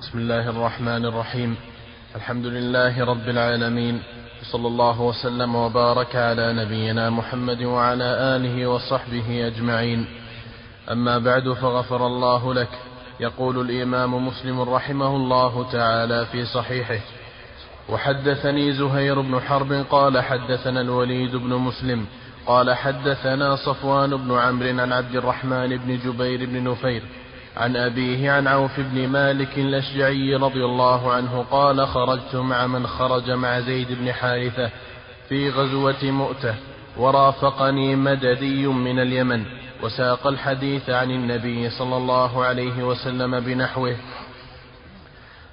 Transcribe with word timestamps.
بسم 0.00 0.18
الله 0.18 0.48
الرحمن 0.50 1.04
الرحيم. 1.04 1.56
الحمد 2.16 2.46
لله 2.46 3.04
رب 3.04 3.28
العالمين. 3.28 4.02
صلى 4.52 4.66
الله 4.66 5.00
وسلم 5.00 5.54
وبارك 5.54 6.16
على 6.16 6.52
نبينا 6.52 7.10
محمد 7.10 7.62
وعلى 7.62 8.04
آله 8.04 8.66
وصحبه 8.66 9.46
أجمعين. 9.46 10.06
أما 10.90 11.18
بعد 11.18 11.52
فغفر 11.52 12.06
الله 12.06 12.54
لك. 12.54 12.68
يقول 13.20 13.60
الإمام 13.60 14.26
مسلم 14.26 14.60
رحمه 14.60 15.16
الله 15.16 15.70
تعالى 15.72 16.26
في 16.26 16.44
صحيحه 16.44 17.00
وحدثني 17.88 18.72
زهير 18.72 19.20
بن 19.20 19.40
حرب 19.40 19.72
قال 19.90 20.20
حدثنا 20.20 20.80
الوليد 20.80 21.36
بن 21.36 21.54
مسلم 21.54 22.06
قال 22.46 22.74
حدثنا 22.74 23.56
صفوان 23.56 24.16
بن 24.16 24.38
عمرو 24.38 24.80
عن 24.80 24.92
عبد 24.92 25.16
الرحمن 25.16 25.76
بن 25.76 25.98
جبير 25.98 26.46
بن 26.46 26.70
نفير 26.70 27.02
عن 27.56 27.76
أبيه 27.76 28.30
عن 28.30 28.46
عوف 28.46 28.80
بن 28.80 29.08
مالك 29.08 29.58
الأشجعي 29.58 30.34
رضي 30.34 30.64
الله 30.64 31.12
عنه 31.12 31.44
قال 31.50 31.88
خرجت 31.88 32.34
مع 32.34 32.66
من 32.66 32.86
خرج 32.86 33.30
مع 33.30 33.60
زيد 33.60 33.92
بن 33.92 34.12
حارثة 34.12 34.70
في 35.28 35.50
غزوة 35.50 36.04
مؤتة 36.04 36.54
ورافقني 36.96 37.96
مددي 37.96 38.66
من 38.66 38.98
اليمن 38.98 39.44
وساق 39.82 40.26
الحديث 40.26 40.90
عن 40.90 41.10
النبي 41.10 41.70
صلى 41.70 41.96
الله 41.96 42.44
عليه 42.44 42.82
وسلم 42.84 43.40
بنحوه. 43.40 43.96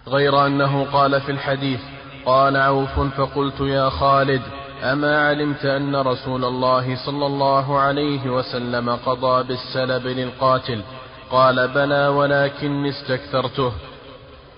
غير 0.07 0.45
أنه 0.45 0.85
قال 0.91 1.21
في 1.21 1.31
الحديث 1.31 1.79
قال 2.25 2.57
عوف 2.57 2.99
فقلت 2.99 3.59
يا 3.59 3.89
خالد 3.89 4.41
أما 4.83 5.27
علمت 5.27 5.65
أن 5.65 5.95
رسول 5.95 6.45
الله 6.45 7.05
صلى 7.05 7.25
الله 7.25 7.79
عليه 7.79 8.29
وسلم 8.29 8.89
قضى 8.89 9.43
بالسلب 9.43 10.07
للقاتل؟ 10.07 10.81
قال 11.31 11.67
بلى 11.67 12.07
ولكن 12.07 12.85
استكثرته. 12.85 13.71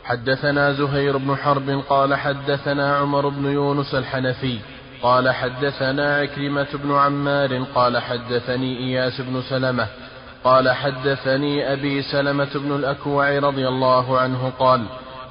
حدثنا 0.03 0.71
زهير 0.73 1.17
بن 1.17 1.35
حرب 1.35 1.83
قال 1.89 2.15
حدثنا 2.15 2.97
عمر 2.97 3.29
بن 3.29 3.45
يونس 3.45 3.95
الحنفي 3.95 4.59
قال 5.03 5.29
حدثنا 5.29 6.15
عكرمة 6.15 6.67
بن 6.73 6.95
عمار 6.95 7.63
قال 7.75 7.97
حدثني 7.97 8.77
إياس 8.77 9.21
بن 9.21 9.41
سلمة 9.41 9.87
قال 10.43 10.69
حدثني 10.69 11.73
أبي 11.73 12.01
سلمة 12.01 12.49
بن 12.55 12.75
الأكوع 12.75 13.39
رضي 13.39 13.67
الله 13.67 14.19
عنه 14.19 14.51
قال 14.59 14.85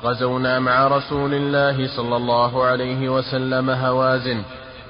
غزونا 0.05 0.59
مع 0.59 0.89
رسول 0.89 1.35
الله 1.35 1.97
صلى 1.97 2.17
الله 2.17 2.65
عليه 2.65 3.09
وسلم 3.09 3.71
هوازن 3.71 4.43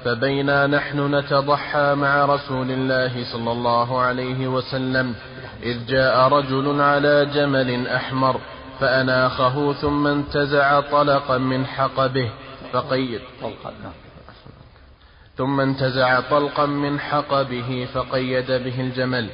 فبينا 0.05 0.67
نحن 0.67 1.15
نتضحى 1.15 1.95
مع 1.95 2.25
رسول 2.25 2.71
الله 2.71 3.23
صلى 3.31 3.51
الله 3.51 3.99
عليه 3.99 4.47
وسلم 4.47 5.15
إذ 5.63 5.85
جاء 5.85 6.27
رجل 6.27 6.81
على 6.81 7.25
جمل 7.25 7.87
أحمر 7.87 8.39
فأناخه 8.79 9.73
ثم 9.73 10.07
انتزع 10.07 10.79
طلقا 10.79 11.37
من 11.37 11.65
حقبه 11.65 12.31
فقيد. 12.73 13.21
ثم 15.37 15.59
انتزع 15.59 16.19
طلقا 16.19 16.65
من 16.65 16.99
حقبه 16.99 17.87
فقيد 17.93 18.51
به 18.51 18.81
الجمل 18.81 19.29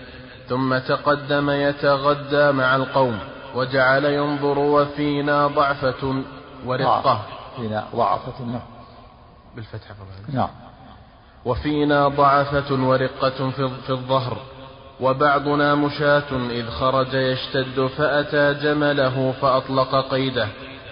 ثم 0.50 0.78
تقدم 0.78 1.50
يتغدى 1.50 2.52
مع 2.52 2.76
القوم 2.76 3.20
وجعل 3.56 4.06
ينظر 4.06 4.60
وفينا 4.60 5.48
ضعفة 5.48 6.24
ورقة. 6.66 7.22
فينا 7.56 7.84
ضعفة 7.96 8.46
نعم. 8.46 8.62
بالفتح 9.56 9.88
نعم. 10.34 10.50
وفينا 11.46 12.08
ضعفة 12.08 12.74
ورقة 12.74 13.50
في 13.86 13.90
الظهر 13.90 14.38
وبعضنا 15.00 15.76
مشاة 15.76 16.50
إذ 16.50 16.70
خرج 16.70 17.14
يشتد 17.14 17.88
فأتى 17.98 18.54
جمله 18.54 19.34
فأطلق 19.42 20.10
قيده 20.12 20.48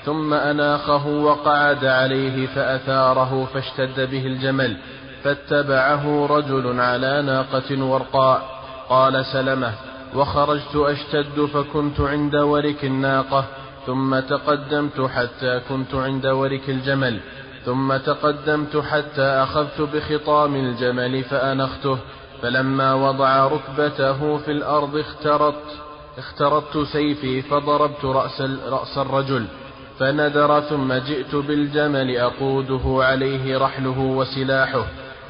ثم 0.05 0.33
أناخه 0.33 1.07
وقعد 1.07 1.85
عليه 1.85 2.47
فأثاره 2.47 3.47
فاشتد 3.53 4.11
به 4.11 4.25
الجمل 4.25 4.77
فاتبعه 5.23 6.25
رجل 6.25 6.79
على 6.79 7.21
ناقة 7.21 7.83
ورقاء 7.83 8.63
قال 8.89 9.25
سلمة 9.25 9.73
وخرجت 10.15 10.75
أشتد 10.75 11.45
فكنت 11.45 11.99
عند 11.99 12.35
ورك 12.35 12.85
الناقة 12.85 13.45
ثم 13.85 14.19
تقدمت 14.19 15.01
حتى 15.01 15.61
كنت 15.69 15.95
عند 15.95 16.25
ورك 16.25 16.69
الجمل 16.69 17.19
ثم 17.65 17.97
تقدمت 17.97 18.77
حتى 18.77 19.21
أخذت 19.21 19.81
بخطام 19.81 20.55
الجمل 20.55 21.23
فأنخته 21.23 21.97
فلما 22.43 22.93
وضع 22.93 23.47
ركبته 23.47 24.37
في 24.37 24.51
الأرض 24.51 24.97
اخترت 24.97 25.63
اخترت 26.17 26.77
سيفي 26.77 27.41
فضربت 27.41 28.05
رأس, 28.05 28.41
رأس 28.69 28.97
الرجل 28.97 29.45
فندر 29.99 30.59
ثم 30.59 30.93
جئت 30.93 31.35
بالجمل 31.35 32.17
أقوده 32.17 33.05
عليه 33.05 33.57
رحله 33.57 33.99
وسلاحه 33.99 34.85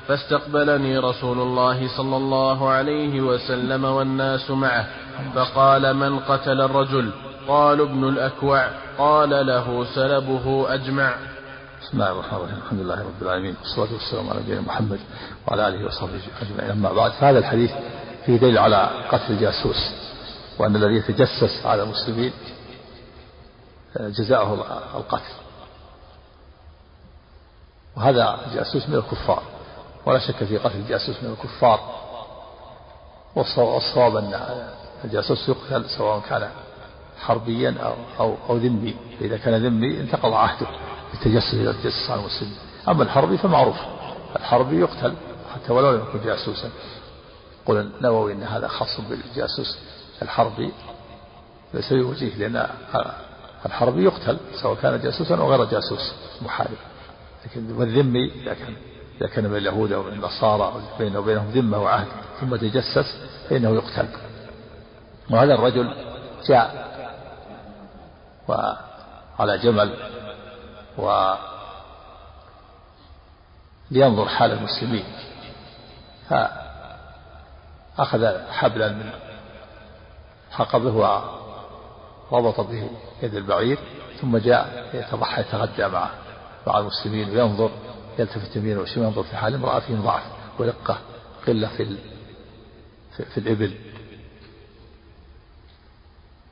فاستقبلني 0.08 0.98
رسول 0.98 1.40
الله 1.40 1.88
صلى 1.98 2.18
الله 2.18 2.70
عليه 2.70 3.22
وسلم 3.22 3.86
والناس 3.86 4.52
معه 4.52 4.88
فقال 5.36 5.94
من 5.94 6.20
قتل 6.20 6.62
الرجل؟ 6.62 7.10
قالوا 7.48 7.86
ابن 7.86 8.10
الأكوع 8.10 8.68
قال 8.98 9.30
له 9.48 9.86
سلبه 9.96 10.74
أجمع. 10.74 11.16
بسم 11.94 12.02
الله 12.02 12.12
الرحمن 12.12 12.38
الرحيم 12.38 12.58
الحمد 12.58 12.80
لله 12.80 13.00
رب 13.00 13.22
العالمين 13.22 13.56
والصلاة 13.62 13.94
والسلام 13.94 14.30
على 14.30 14.40
نبينا 14.40 14.62
محمد 14.62 15.00
وعلى 15.48 15.68
آله 15.68 15.86
وصحبه 15.86 16.22
أجمعين. 16.42 16.72
أما 16.72 16.94
بعد 16.94 17.12
فهذا 17.12 17.40
الحديث 17.40 17.72
فيه 18.26 18.38
دليل 18.38 18.58
على 18.58 18.90
قتل 19.12 19.34
الجاسوس 19.34 19.92
وأن 20.60 20.76
الذي 20.76 20.94
يتجسس 20.94 21.66
على 21.66 21.84
المسلمين 21.84 22.34
جزاؤه 24.00 24.54
القتل. 24.98 25.34
وهذا 27.98 28.40
جاسوس 28.54 28.90
من 28.90 28.96
الكفار 28.96 29.44
ولا 30.06 30.20
شك 30.20 30.44
في 30.44 30.58
قتل 30.58 30.76
الجاسوس 30.76 31.24
من 31.24 31.32
الكفار. 31.32 31.80
والصواب 33.36 34.16
أن 34.16 34.42
الجاسوس 35.06 35.50
يقتل 35.50 35.90
سواء 35.98 36.20
كان 36.30 36.50
حربيا 37.20 37.76
أو, 37.80 37.94
أو, 38.20 38.36
أو 38.50 38.58
ذمي. 38.58 38.96
فإذا 39.20 39.38
كان 39.38 39.66
ذمي 39.66 40.00
انتقض 40.00 40.34
عهده. 40.34 40.68
بالتجسس 41.14 41.54
إذا 41.54 41.72
تجسس 41.72 42.10
على 42.10 42.22
المسلمين 42.22 42.58
أما 42.88 43.04
الحربي 43.04 43.38
فمعروف. 43.38 43.76
الحربي 44.36 44.80
يقتل 44.80 45.14
حتى 45.54 45.74
ولو 45.74 45.92
لم 45.92 46.02
يكن 46.02 46.26
جاسوسا. 46.26 46.70
يقول 47.64 47.80
النووي 47.80 48.34
أن 48.34 48.44
هذا 48.44 48.68
خاص 48.68 49.02
بالجاسوس. 49.10 49.78
الحربي 50.22 50.72
ليس 51.74 51.94
بوجيه 51.94 52.36
لأن 52.36 52.68
الحربي 53.66 54.04
يقتل 54.04 54.38
سواء 54.62 54.76
كان 54.76 55.02
جاسوسا 55.02 55.36
أو 55.36 55.52
غير 55.52 55.64
جاسوس 55.66 56.14
محارب. 56.42 56.78
لكن 57.46 57.72
والذمي 57.72 58.32
إذا 58.42 58.54
كان 58.54 58.76
إذا 59.22 59.28
كان 59.28 59.50
من 59.50 59.58
اليهود 59.58 59.92
أو 59.92 60.04
من 60.04 60.14
النصارى 60.14 60.74
بينه 61.00 61.20
وبينهم 61.20 61.50
ذمة 61.50 61.82
وعهد 61.82 62.08
ثم 62.42 62.56
تجسس 62.56 63.18
فإنه 63.50 63.70
يقتل. 63.70 64.08
وهذا 65.30 65.54
الرجل 65.54 65.96
جاء 66.48 66.94
وعلى 68.48 69.58
جمل 69.58 70.13
و 70.98 71.34
لينظر 73.92 74.26
حال 74.30 74.52
المسلمين. 74.52 75.06
فأخذ 77.98 78.52
حبلا 78.52 78.90
من 78.90 79.10
حقبه 80.52 81.22
وربط 82.32 82.60
به 82.62 82.90
يد 83.24 83.36
البعير 83.36 83.78
ثم 84.22 84.38
جاء 84.38 84.90
يتضحى 84.94 85.42
يتغدى 85.42 85.88
معه 85.88 86.12
مع 86.68 86.80
المسلمين 86.80 87.30
وينظر 87.30 87.72
يلتفت 88.20 88.56
يمينه 88.56 88.82
وشماله 88.82 89.08
ينظر 89.08 89.24
في 89.24 89.38
حال 89.38 89.56
امرأة 89.56 89.80
فيهم 89.80 90.02
ضعف 90.02 90.24
ورقة 90.60 90.98
قلة 91.48 91.68
في 91.68 91.84
ال... 91.84 91.98
في, 93.18 93.26
في 93.26 93.38
الإبل. 93.38 93.76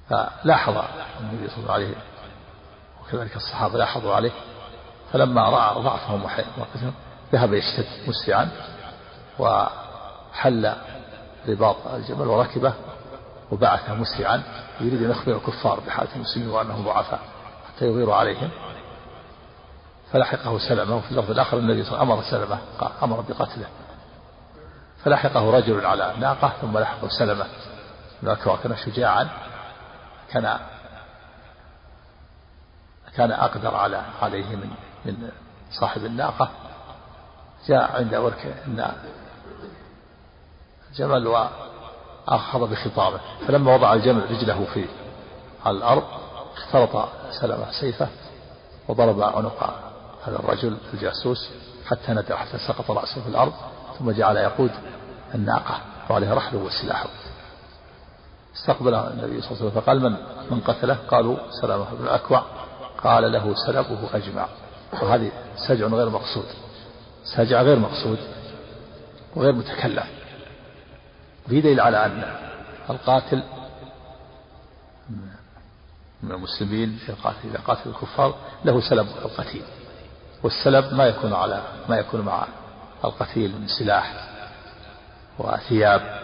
فلاحظ 0.10 0.84
النبي 1.20 1.48
صلى 1.48 1.58
الله 1.58 1.74
عليه 1.74 1.86
وسلم 1.86 2.02
وكذلك 3.14 3.36
الصحابة 3.36 3.78
لاحظوا 3.78 4.16
عليه 4.16 4.32
فلما 5.14 5.50
رأى 5.50 5.84
ضعفهم 5.84 6.24
وقتهم 6.58 6.94
ذهب 7.34 7.54
يشتد 7.54 7.86
مسرعا 8.08 8.50
وحل 9.40 10.74
رباط 11.48 11.76
الجبل 11.94 12.28
وركبه 12.28 12.74
وبعث 13.52 13.90
مسرعا 13.90 14.44
يريد 14.82 15.04
أن 15.04 15.12
يخبر 15.12 15.36
الكفار 15.36 15.80
بحالة 15.80 16.16
المسلمين 16.16 16.50
وأنهم 16.50 16.86
ضعفاء 16.86 17.20
حتى 17.68 17.86
يغيروا 17.86 18.16
عليهم. 18.16 18.50
فلحقه 20.12 20.60
سلمة 20.60 20.96
وفي 20.96 21.12
اللفظ 21.12 21.32
الآخر 21.32 21.58
النبي 21.58 21.84
صلى 21.84 22.02
الله 22.02 22.14
عليه 22.14 22.28
وسلم 22.28 22.42
أمر 22.42 22.60
سلمة 22.80 22.92
أمر 23.04 23.22
بقتله. 23.30 23.68
فلحقه 25.04 25.52
رجل 25.52 25.86
على 25.86 26.14
ناقة 26.20 26.54
ثم 26.62 26.78
لحقه 26.78 27.08
سلمة. 27.08 27.46
كان 28.64 28.76
شجاعا 28.76 29.30
كان 30.32 30.60
كان 33.16 33.32
أقدر 33.32 33.76
على 33.76 34.06
عليه 34.22 34.56
من 34.56 34.70
من 35.06 35.30
صاحب 35.72 36.06
الناقة. 36.06 36.50
جاء 37.68 37.98
عند 37.98 38.16
ورك 38.16 38.56
جمل 40.96 41.28
وأخذ 41.28 42.72
بخطامه 42.72 43.20
فلما 43.48 43.76
وضع 43.76 43.94
الجمل 43.94 44.32
رجله 44.32 44.66
في 44.74 44.86
على 45.66 45.78
الأرض 45.78 46.04
اختلط 46.58 47.10
سلمة 47.42 47.72
سيفه 47.72 48.08
وضرب 48.88 49.22
عنق 49.22 49.74
هذا 50.24 50.36
الرجل 50.36 50.78
الجاسوس 50.94 51.50
حتى 51.88 52.12
ندى 52.12 52.36
حتى 52.36 52.58
سقط 52.68 52.92
رأسه 52.92 53.22
في 53.22 53.28
الأرض 53.30 53.54
ثم 54.00 54.12
جعل 54.12 54.38
يقود 54.38 54.72
الناقة 55.36 55.82
وعليها 56.10 56.34
رحله 56.34 56.60
وسلاحه 56.60 57.10
استقبل 58.56 58.94
النبي 58.96 59.42
صلى 59.42 59.52
الله 59.52 59.62
عليه 59.62 59.66
وسلم 59.66 59.82
فقال 59.82 60.02
من 60.04 60.18
من 60.52 60.62
قتله؟ 60.62 60.98
قالوا 61.08 61.38
سلامة 61.62 61.86
بن 61.92 62.04
الأكوع. 62.04 62.44
قال 63.04 63.32
له 63.32 63.56
سلبه 63.66 64.10
أجمع. 64.14 64.48
وهذه 64.94 65.32
سجع 65.68 65.88
غير 65.88 66.10
مقصود. 66.10 66.46
سجع 67.36 67.62
غير 67.62 67.80
مقصود 67.80 68.20
وغير 69.36 69.54
متكلف 69.54 70.06
في 71.50 71.62
دليل 71.62 71.80
على 71.80 72.06
أن 72.06 72.36
القاتل 72.90 73.44
من 76.24 76.32
المسلمين 76.32 77.00
القاتل 77.10 77.50
إذا 77.50 77.60
قاتل 77.60 77.90
الكفار 77.90 78.36
له 78.66 78.82
سلب 78.82 79.08
القتيل. 79.26 79.64
والسلب 80.44 80.94
ما 80.94 81.06
يكون 81.06 81.34
على 81.34 81.62
ما 81.90 81.98
يكون 81.98 82.22
مع 82.22 82.48
القتيل 83.06 83.52
من 83.62 83.68
سلاح 83.68 84.28
وثياب 85.40 86.22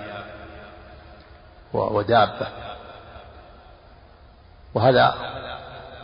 ودابة. 1.74 2.48
وهذا 4.74 5.16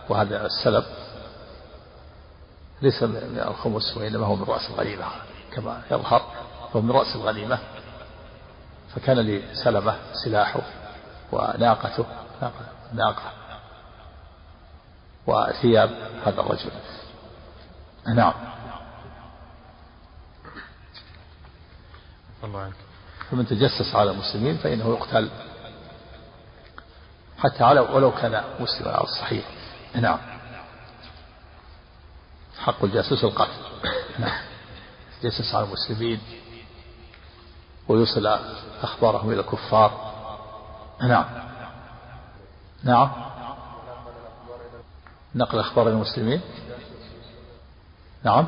وهذا 0.10 0.46
السلب 0.46 0.84
ليس 2.82 3.04
من 3.04 3.44
الخمس 3.48 3.98
وإنما 3.98 4.26
هو 4.26 4.36
من 4.36 4.44
رأس 4.44 4.70
الغنيمة 4.70 5.06
كما 5.52 5.82
يظهر 5.92 6.22
هو 6.76 6.82
من 6.82 6.92
رأس 6.92 7.16
الغنيمة. 7.16 7.60
فكان 8.96 9.20
لسلمة 9.20 9.96
سلاحه 10.24 10.60
وناقته 11.32 12.06
ناقة, 12.42 12.66
ناقة 12.94 13.32
وثياب 15.28 15.90
هذا 16.26 16.42
الرجل. 16.42 16.72
نعم. 18.16 18.34
الله 22.44 22.72
فمن 23.32 23.48
تجسس 23.48 23.96
على 23.96 24.12
المسلمين 24.12 24.58
فإنه 24.58 24.90
يقتل 24.90 25.30
حتى 27.38 27.64
على 27.64 27.80
ولو 27.80 28.12
كان 28.12 28.44
مسلما 28.60 28.92
على 28.92 29.04
الصحيح. 29.04 29.63
نعم. 29.96 30.20
حق 32.60 32.84
الجاسوس 32.84 33.24
القتل. 33.24 33.52
نعم. 34.20 34.42
يجسس 35.24 35.56
على 35.56 35.66
المسلمين. 35.66 36.20
ويوصل 37.88 38.40
أخبارهم 38.82 39.32
إلى 39.32 39.40
الكفار. 39.40 40.14
نعم. 41.02 41.26
نعم. 42.84 43.12
نقل 45.36 45.60
أخبار 45.60 45.88
المسلمين. 45.88 46.42
نعم. 48.24 48.48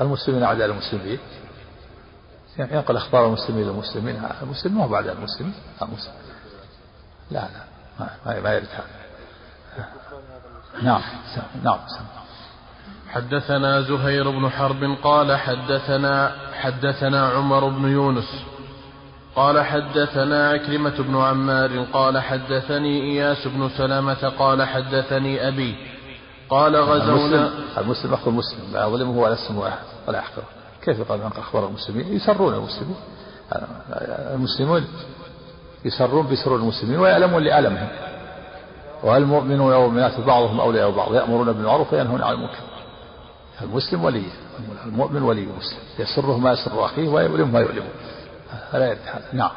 المسلمين 0.00 0.42
أعداء 0.42 0.66
المسلمين. 0.66 1.18
ينقل 2.58 2.96
أخبار 2.96 3.26
المسلمين 3.26 3.66
للمسلمين. 3.66 4.24
المسلم 4.42 4.78
ما 4.78 4.84
هو 4.84 4.88
بعد 4.88 5.06
المسلمين 5.06 5.54
المسلم. 5.82 6.12
لا 7.30 7.40
لا. 7.40 7.71
ما, 8.00 8.40
ما 8.40 8.54
يرد 8.54 8.68
هذا 8.72 9.02
نعم 10.82 11.00
نعم. 11.64 11.78
حدثنا 13.08 13.80
زهير 13.80 14.30
بن 14.30 14.48
حرب 14.48 14.96
قال 15.02 15.36
حدثنا 15.36 16.32
حدثنا 16.54 17.28
عمر 17.28 17.68
بن 17.68 17.88
يونس 17.88 18.44
قال 19.36 19.60
حدثنا 19.60 20.50
عكرمة 20.50 21.02
بن 21.02 21.16
عمار 21.16 21.84
قال 21.92 22.18
حدثني 22.18 23.02
إياس 23.02 23.46
بن 23.48 23.68
سلامة 23.68 24.28
قال 24.38 24.62
حدثني 24.62 25.48
أبي 25.48 25.76
قال 26.48 26.76
غزونا 26.76 27.50
المسلم 27.78 28.14
أخو 28.14 28.30
المسلم 28.30 28.72
لا 28.72 28.88
ظلمه 28.88 29.18
ولا 29.18 29.34
اسم 29.34 29.58
واحد 29.58 29.78
ولا 30.08 30.18
يحقره 30.18 30.44
كيف 30.82 30.98
يقال 30.98 31.18
من 31.18 31.30
أخبار 31.38 31.66
المسلمين؟ 31.66 32.16
يسرون 32.16 32.54
المسلمين. 32.54 32.96
المسلمون 34.34 34.86
يسرون 35.84 36.26
بسرور 36.26 36.58
المسلمين 36.58 36.98
ويألمون 36.98 37.42
لألمهم. 37.42 37.88
والمؤمنون 39.02 39.72
والمؤمنات 39.72 40.20
بعضهم 40.20 40.60
أولياء 40.60 40.90
بعض؟ 40.90 41.14
يأمرون 41.14 41.52
بالمعروف 41.52 41.92
وينهون 41.92 42.22
عن 42.22 42.34
المنكر. 42.34 42.62
المسلم 43.62 44.04
ولي. 44.04 44.24
المؤمن 44.86 45.22
ولي 45.22 45.42
المسلم 45.42 45.78
يسره 45.98 46.38
ما 46.38 46.52
يسر 46.52 46.84
أخيه 46.84 47.08
ويؤلمه 47.08 47.50
ما 47.50 47.60
يؤلمه 47.60 47.88
فلا 48.72 48.86
يرد 48.88 48.98
هذا. 49.06 49.24
نعم. 49.32 49.50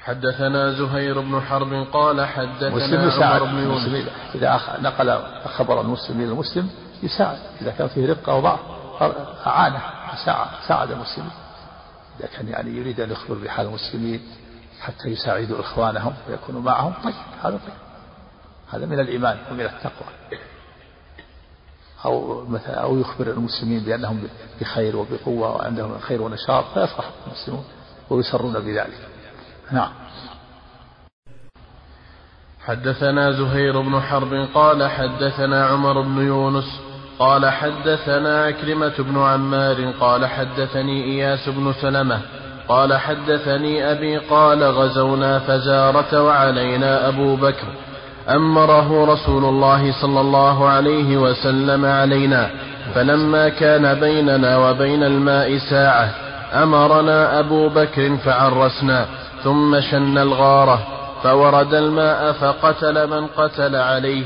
حدثنا 0.00 0.72
زهير 0.72 1.20
بن 1.20 1.40
حرب 1.40 1.86
قال 1.92 2.26
حدثنا 2.26 2.70
مسلم 2.70 3.08
يساعد 3.08 3.42
يونس. 3.42 4.08
إذا 4.34 4.60
نقل 4.80 5.22
خبر 5.44 5.80
المسلم 5.80 6.16
إلى 6.20 6.32
المسلم 6.32 6.70
يساعد. 7.02 7.38
إذا 7.60 7.70
كان 7.70 7.88
فيه 7.88 8.10
رقة 8.10 8.34
وضعف 8.34 8.60
أعانه. 9.46 9.80
ساعد, 10.24 10.48
ساعد 10.68 10.90
المسلمين. 10.90 11.30
إذا 12.20 12.28
كان 12.36 12.48
يعني 12.48 12.70
يريد 12.70 13.00
أن 13.00 13.10
يخبر 13.10 13.34
بحال 13.34 13.66
المسلمين 13.66 14.20
حتى 14.82 15.08
يساعدوا 15.08 15.60
إخوانهم 15.60 16.14
ويكونوا 16.28 16.62
معهم. 16.62 16.92
طيب 17.04 17.14
هذا 17.42 17.56
طيب. 17.56 17.74
هذا 18.70 18.86
من 18.86 19.00
الإيمان 19.00 19.38
ومن 19.50 19.60
التقوى. 19.60 20.08
أو 22.04 22.44
مثلا 22.44 22.74
أو 22.74 23.00
يخبر 23.00 23.26
المسلمين 23.26 23.84
بأنهم 23.84 24.28
بخير 24.60 24.96
وبقوة 24.96 25.56
وعندهم 25.56 25.98
خير 25.98 26.22
ونشاط 26.22 26.64
فيفرح 26.74 27.10
المسلمون 27.26 27.64
ويسرون 28.10 28.52
بذلك. 28.52 29.08
نعم. 29.70 29.92
حدثنا 32.64 33.32
زهير 33.32 33.80
بن 33.80 34.00
حرب 34.00 34.48
قال 34.54 34.90
حدثنا 34.90 35.66
عمر 35.66 36.00
بن 36.00 36.26
يونس 36.26 36.80
قال 37.18 37.50
حدثنا 37.50 38.44
عكرمة 38.44 38.94
بن 38.98 39.18
عمار 39.18 39.90
قال 39.90 40.26
حدثني 40.26 41.04
إياس 41.04 41.48
بن 41.48 41.72
سلمة 41.72 42.22
قال 42.68 42.94
حدثني 42.94 43.90
أبي 43.90 44.18
قال 44.18 44.64
غزونا 44.64 45.38
فزارة 45.38 46.22
وعلينا 46.22 47.08
أبو 47.08 47.36
بكر. 47.36 47.66
أمره 48.28 49.04
رسول 49.12 49.44
الله 49.44 49.92
صلى 50.02 50.20
الله 50.20 50.68
عليه 50.68 51.16
وسلم 51.16 51.84
علينا 51.84 52.50
فلما 52.94 53.48
كان 53.48 54.00
بيننا 54.00 54.58
وبين 54.58 55.02
الماء 55.02 55.58
ساعة 55.58 56.10
أمرنا 56.54 57.38
أبو 57.40 57.68
بكر 57.68 58.16
فعرسنا 58.16 59.06
ثم 59.44 59.80
شن 59.80 60.18
الغارة 60.18 60.86
فورد 61.22 61.74
الماء 61.74 62.32
فقتل 62.32 63.06
من 63.06 63.26
قتل 63.26 63.76
عليه 63.76 64.24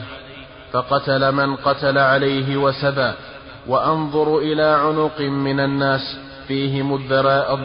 فقتل 0.72 1.32
من 1.32 1.56
قتل 1.56 1.99
عليه 1.99 2.56
وسبى 2.56 3.12
وأنظر 3.68 4.38
إلى 4.38 4.62
عنق 4.62 5.20
من 5.20 5.61
الناس 5.61 6.18
فيهم 6.48 6.94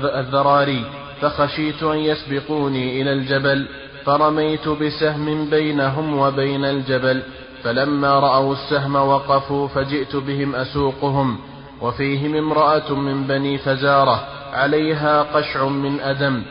الذراري 0.05 0.85
فخشيت 1.21 1.83
أن 1.83 1.97
يسبقوني 1.97 3.01
إلى 3.01 3.13
الجبل 3.13 3.67
فرميت 4.05 4.67
بسهم 4.67 5.49
بينهم 5.49 6.19
وبين 6.19 6.65
الجبل 6.65 7.23
فلما 7.63 8.19
رأوا 8.19 8.53
السهم 8.53 8.95
وقفوا 8.95 9.67
فجئت 9.67 10.15
بهم 10.15 10.55
أسوقهم 10.55 11.39
وفيهم 11.81 12.35
امرأة 12.35 12.93
من 12.93 13.27
بني 13.27 13.57
فزارة 13.57 14.27
عليها 14.53 15.21
قشع 15.21 15.65
من 15.67 15.99
أدم 15.99 16.43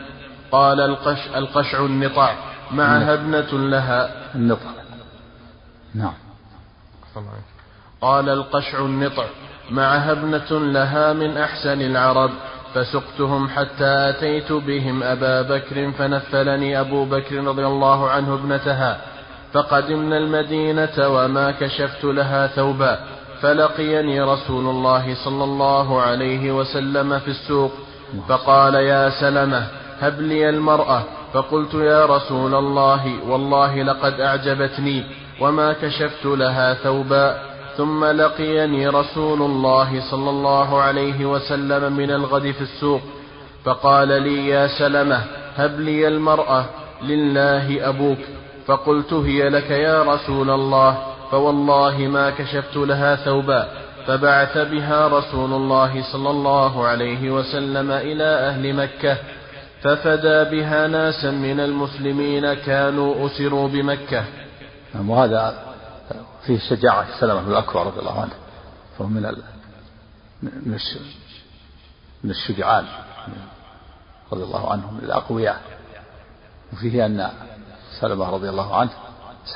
قال 0.51 0.81
القش 0.81 1.27
القشع 1.35 1.85
النطع 1.85 2.33
معها 2.71 3.13
ابنة 3.13 3.51
لها. 3.51 4.33
النطع. 4.35 4.69
نعم. 5.95 6.13
قال 8.01 8.29
القشع 8.29 8.79
النطع. 8.79 9.25
معها 9.71 10.11
ابنة 10.11 10.51
لها 10.51 11.13
من 11.13 11.37
أحسن 11.37 11.81
العرب 11.81 12.31
فسقتهم 12.73 13.49
حتى 13.49 14.09
أتيت 14.09 14.51
بهم 14.51 15.03
أبا 15.03 15.41
بكر 15.41 15.91
فنفلني 15.91 16.79
أبو 16.79 17.05
بكر 17.05 17.43
رضي 17.43 17.65
الله 17.65 18.09
عنه 18.09 18.33
ابنتها 18.33 18.97
فقدمنا 19.53 20.17
المدينة 20.17 20.97
وما 20.99 21.51
كشفت 21.51 22.03
لها 22.03 22.47
ثوبا 22.47 22.99
فلقيني 23.41 24.21
رسول 24.21 24.65
الله 24.69 25.15
صلى 25.25 25.43
الله 25.43 26.01
عليه 26.01 26.51
وسلم 26.51 27.19
في 27.19 27.27
السوق 27.27 27.71
فقال 28.29 28.75
يا 28.75 29.09
سلمة 29.09 29.63
هب 30.01 30.21
لي 30.21 30.49
المرأة 30.49 31.03
فقلت 31.33 31.73
يا 31.73 32.05
رسول 32.05 32.55
الله 32.55 33.23
والله 33.27 33.83
لقد 33.83 34.19
أعجبتني 34.19 35.03
وما 35.39 35.73
كشفت 35.73 36.25
لها 36.25 36.73
ثوبا. 36.73 37.50
ثم 37.77 38.05
لقيني 38.05 38.87
رسول 38.87 39.41
الله 39.41 40.11
صلى 40.11 40.29
الله 40.29 40.81
عليه 40.81 41.25
وسلم 41.25 41.93
من 41.93 42.11
الغد 42.11 42.51
في 42.51 42.61
السوق 42.61 43.01
فقال 43.63 44.07
لي 44.07 44.47
يا 44.47 44.67
سلمة 44.67 45.21
هب 45.55 45.79
لي 45.79 46.07
المرأة 46.07 46.65
لله 47.03 47.89
أبوك. 47.89 48.17
فقلت 48.67 49.13
هي 49.13 49.49
لك 49.49 49.71
يا 49.71 50.03
رسول 50.03 50.49
الله 50.49 50.97
فوالله 51.31 51.97
ما 51.97 52.29
كشفت 52.29 52.77
لها 52.77 53.15
ثوبا. 53.15 53.67
فبعث 54.07 54.57
بها 54.57 55.07
رسول 55.07 55.53
الله 55.53 56.03
صلى 56.11 56.29
الله 56.29 56.87
عليه 56.87 57.31
وسلم 57.31 57.91
إلى 57.91 58.23
أهل 58.23 58.73
مكة 58.75 59.17
ففدى 59.81 60.43
بها 60.43 60.87
ناسا 60.87 61.31
من 61.31 61.59
المسلمين 61.59 62.53
كانوا 62.53 63.25
أسروا 63.25 63.67
بمكة. 63.67 64.23
نعم 64.95 65.09
وهذا 65.09 65.70
فيه 66.45 66.59
شجاعة 66.69 67.19
سلمة 67.19 67.41
بن 67.41 67.51
الأكوع 67.51 67.83
رضي 67.83 67.99
الله 67.99 68.21
عنه. 68.21 68.33
فهو 68.97 69.07
من 69.07 69.25
ال... 69.25 69.43
من 70.41 70.79
من 72.23 72.31
الشجعان 72.31 72.85
رضي 74.31 74.43
الله 74.43 74.71
عنهم 74.71 74.99
الأقوياء. 74.99 75.61
وفيه 76.73 77.05
أن 77.05 77.31
سلمة 77.99 78.29
رضي 78.29 78.49
الله 78.49 78.75
عنه 78.75 78.91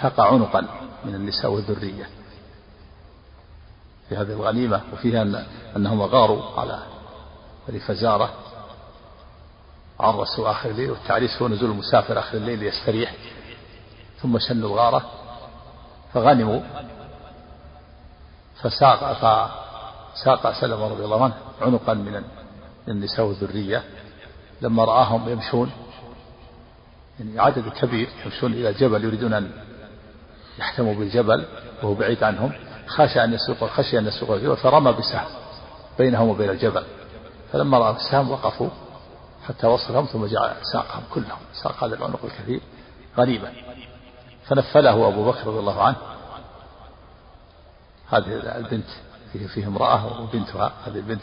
ساق 0.01 0.20
عنقا 0.20 0.62
من 1.06 1.15
النساء 1.15 1.51
والذرية. 1.51 2.10
في 4.10 4.15
هذه 4.15 4.32
الغنيمة 4.32 4.82
وفيها 4.94 5.22
أن 5.22 5.46
أنهم 5.75 6.01
غاروا 6.01 6.60
على 6.60 6.84
بني 7.68 7.80
فزارة 7.80 8.34
عرسوا 10.00 10.51
آخر 10.51 10.70
الليل 10.70 10.92
والتعريس 10.92 11.42
هو 11.42 11.48
نزول 11.48 11.72
المسافر 11.72 12.20
آخر 12.20 12.38
الليل 12.38 12.60
ليستريح. 12.60 13.15
ثم 14.22 14.39
شنوا 14.39 14.70
الغارة 14.70 15.12
فغنموا. 16.16 16.62
فساق 18.62 19.14
فساق 19.14 20.52
سلمة 20.62 20.88
رضي 20.88 21.06
الله 21.06 21.24
عنه 21.24 21.34
عنقا 21.62 21.94
من 21.94 22.24
النساء 22.88 23.26
والذرية. 23.26 23.84
لما 24.62 24.86
رآهم 24.86 25.30
يمشون 25.30 25.72
يعني 27.20 27.40
عدد 27.40 27.70
كبير 27.70 28.10
يمشون 28.26 28.54
إلى 28.54 28.70
الجبل 28.70 29.04
يريدون 29.04 29.34
أن 29.34 29.52
يحتموا 30.60 30.96
بالجبل 30.96 31.46
وهو 31.84 31.94
بعيد 31.94 32.24
عنهم. 32.24 32.52
خشى 32.88 33.24
أن 33.24 33.34
يسوق 33.34 33.70
خشي 33.70 34.00
أن 34.00 34.08
يسوق 34.08 34.32
الجبل 34.32 34.58
فرمى 34.58 34.92
بسهم 34.92 35.28
بينهم 35.98 36.30
وبين 36.30 36.50
الجبل. 36.50 36.84
فلما 37.52 37.78
رأى 37.78 37.96
السهم 37.96 38.32
وقفوا 38.32 38.70
حتى 39.48 39.68
وصلهم 39.68 40.06
ثم 40.06 40.26
جعل 40.26 40.56
ساقهم 40.74 41.04
كلهم. 41.14 41.40
ساق 41.64 41.84
هذا 41.84 41.96
العنق 41.96 42.26
الكثير 42.26 42.62
غريبا 43.18 43.75
فنفله 44.48 45.08
أبو 45.08 45.32
بكر 45.32 45.48
رضي 45.48 45.60
الله 45.60 45.84
عنه. 45.84 45.96
هذه 48.10 48.58
البنت 48.58 48.88
فيه, 49.34 49.48
فيه 49.48 49.68
امرأة 49.68 50.22
وبنتها 50.22 50.72
هذه 50.88 50.96
البنت 50.96 51.22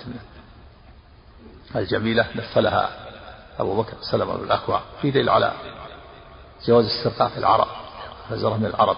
الجميلة 1.77 2.27
نفلها 2.35 2.91
أبو 3.59 3.83
بكر 3.83 3.97
سلم 4.11 4.37
بن 4.37 4.45
الأكوع 4.45 4.81
في 5.03 5.11
دليل 5.11 5.29
على 5.29 5.53
جواز 6.67 6.85
استرقاق 6.85 7.33
العرب 7.37 7.67
فزرة 8.31 8.57
من 8.57 8.67
العرب 8.67 8.97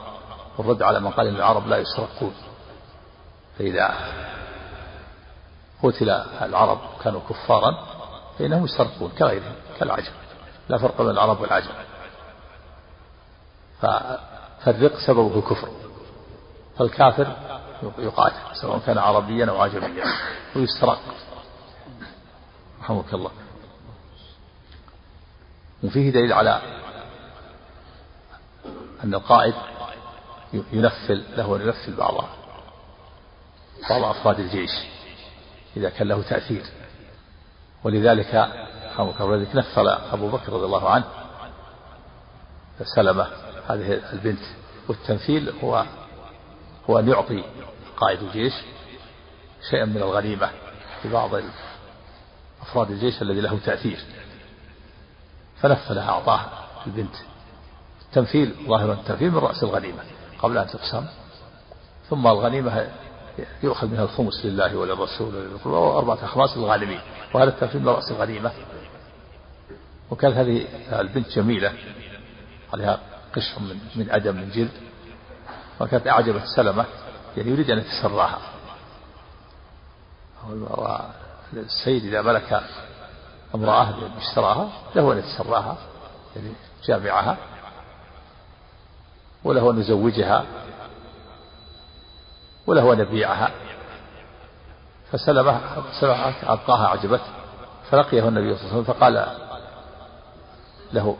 والرد 0.59 0.83
على 0.83 1.00
من 1.00 1.11
قال 1.11 1.26
ان 1.26 1.37
العرب 1.37 1.69
لا 1.69 1.78
يسرقون 1.78 2.35
فإذا 3.59 3.95
قتل 5.83 6.11
العرب 6.43 6.78
كانوا 7.04 7.21
كفارا 7.31 7.78
فإنهم 8.38 8.64
يسرقون 8.64 9.11
كغيرهم 9.19 9.54
كالعجم 9.78 10.12
لا 10.69 10.78
فرق 10.78 11.02
بين 11.02 11.11
العرب 11.11 11.40
والعجم. 11.40 11.71
فالرق 14.64 14.99
سببه 15.07 15.38
الكفر 15.38 15.69
فالكافر 16.79 17.37
يقاتل 17.99 18.57
سواء 18.61 18.79
كان 18.79 18.99
عربيا 18.99 19.47
أو 19.47 19.62
عجميا 19.62 20.05
ويسترق. 20.57 21.00
رحمك 22.81 23.14
الله. 23.14 23.31
وفيه 25.85 26.11
دليل 26.11 26.33
على 26.33 26.61
أن 29.05 29.14
القائد 29.14 29.55
ينفل 30.73 31.25
له 31.37 31.57
أن 31.57 31.61
ينفل 31.61 31.97
بعض 31.97 32.25
بعض 33.91 34.05
أفراد 34.05 34.41
الجيش 34.41 34.71
إذا 35.76 35.91
كان 35.91 36.09
له 36.09 36.23
تأثير. 36.23 36.64
ولذلك 37.85 38.35
رحمك 38.87 39.21
الله 39.21 39.47
نفل 39.55 39.88
أبو 39.88 40.29
بكر 40.29 40.53
رضي 40.53 40.64
الله 40.64 40.91
عنه 40.91 41.05
سلمة 42.97 43.44
هذه 43.68 44.12
البنت 44.12 44.42
والتمثيل 44.88 45.52
هو 45.64 45.85
هو 46.90 46.99
أن 46.99 47.09
يعطي 47.09 47.44
قائد 47.97 48.23
الجيش 48.23 48.52
شيئا 49.71 49.85
من 49.85 49.97
الغنيمة 49.97 50.50
لبعض 51.04 51.30
أفراد 52.62 52.90
الجيش 52.90 53.23
الذي 53.23 53.40
له 53.40 53.59
تأثير. 53.59 53.99
فنفذها 55.61 56.11
أعطاه 56.11 56.40
البنت. 56.87 57.14
التمثيل 58.09 58.54
ظاهر 58.68 58.92
التمثيل 58.92 59.30
من 59.30 59.38
رأس 59.38 59.62
الغنيمة 59.62 60.02
قبل 60.38 60.59
أن 60.59 60.66
تقسم. 60.66 61.06
ثم 62.11 62.26
الغنيمة 62.26 62.88
يؤخذ 63.62 63.87
منها 63.87 64.02
الخمس 64.04 64.44
لله 64.44 64.76
وللرسول 64.76 65.49
وأربعة 65.64 66.25
أخماس 66.25 66.56
للغالبين 66.56 67.00
وهذا 67.35 67.50
التمثيل 67.50 67.80
من 67.80 67.88
رأس 67.88 68.11
الغنيمة 68.11 68.52
وكانت 70.11 70.37
هذه 70.37 70.66
البنت 71.00 71.28
جميلة 71.28 71.73
عليها 72.73 73.00
قشر 73.37 73.61
من 73.61 73.79
من 73.97 74.11
أدم 74.11 74.37
من 74.37 74.50
جلد 74.50 74.71
وكانت 75.81 76.07
أعجبت 76.07 76.43
سلمة 76.57 76.85
يعني 77.37 77.50
يريد 77.50 77.71
أن 77.71 77.79
يتسراها. 77.79 78.38
السيد 81.53 82.05
إذا 82.05 82.23
ملك 82.23 82.62
امرأة 83.55 83.95
اشتراها 84.19 84.69
له 84.95 85.12
أن 85.12 85.19
يتسراها 85.19 85.76
يعني 86.37 86.53
جامعها 86.85 87.37
وله 89.45 89.71
أن 89.71 89.81
يزوجها 89.81 90.45
وله 92.67 92.93
أن 92.93 93.00
يبيعها. 93.00 93.50
فسلمة 95.12 95.61
سلمة 96.00 96.35
أبقاها 96.43 96.87
أعجبته 96.87 97.25
فلقيه 97.91 98.29
النبي 98.29 98.57
صلى 98.57 98.64
الله 98.64 98.73
عليه 98.73 98.83
وسلم 98.83 98.95
فقال 98.95 99.26
له 100.93 101.17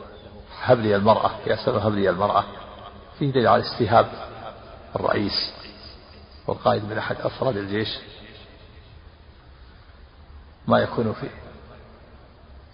هب 0.65 0.81
لي 0.81 0.97
المرأة 0.97 1.31
يا 1.47 1.57
سلمة 1.57 1.79
هب 1.79 1.95
لي 1.95 2.11
المرأة. 2.11 2.45
فيه 3.19 3.33
دليل 3.33 3.47
على 3.47 3.63
استهاب 3.63 4.07
الرئيس 4.97 5.53
والقائد 6.47 6.85
من 6.85 6.99
أحد 6.99 7.17
أفراد 7.21 7.57
الجيش. 7.57 7.99
ما 10.69 10.79
يكون 10.79 11.13
في 11.13 11.29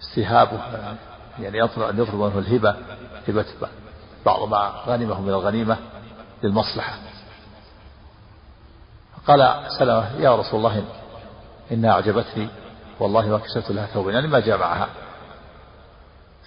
استهابه 0.00 0.60
يعني 1.38 1.58
يطلب 1.58 1.82
أن 1.82 2.02
يطلب 2.02 2.14
منه 2.14 2.38
الهبة 2.38 2.76
هبة 3.28 3.46
بعض 4.26 4.48
ما 4.48 4.82
غنمه 4.86 5.20
من 5.20 5.28
الغنيمة 5.28 5.76
للمصلحة. 6.42 6.98
قال 9.26 9.66
سلمة 9.78 10.16
يا 10.20 10.36
رسول 10.36 10.58
الله 10.58 10.84
إنها 11.72 11.90
أعجبتني 11.90 12.48
والله 13.00 13.28
ما 13.28 13.38
كسبت 13.38 13.70
لها 13.70 13.86
ثوبا. 13.86 14.12
يعني 14.12 14.26
ما 14.26 14.40
جاء 14.40 14.58
معها 14.58 14.88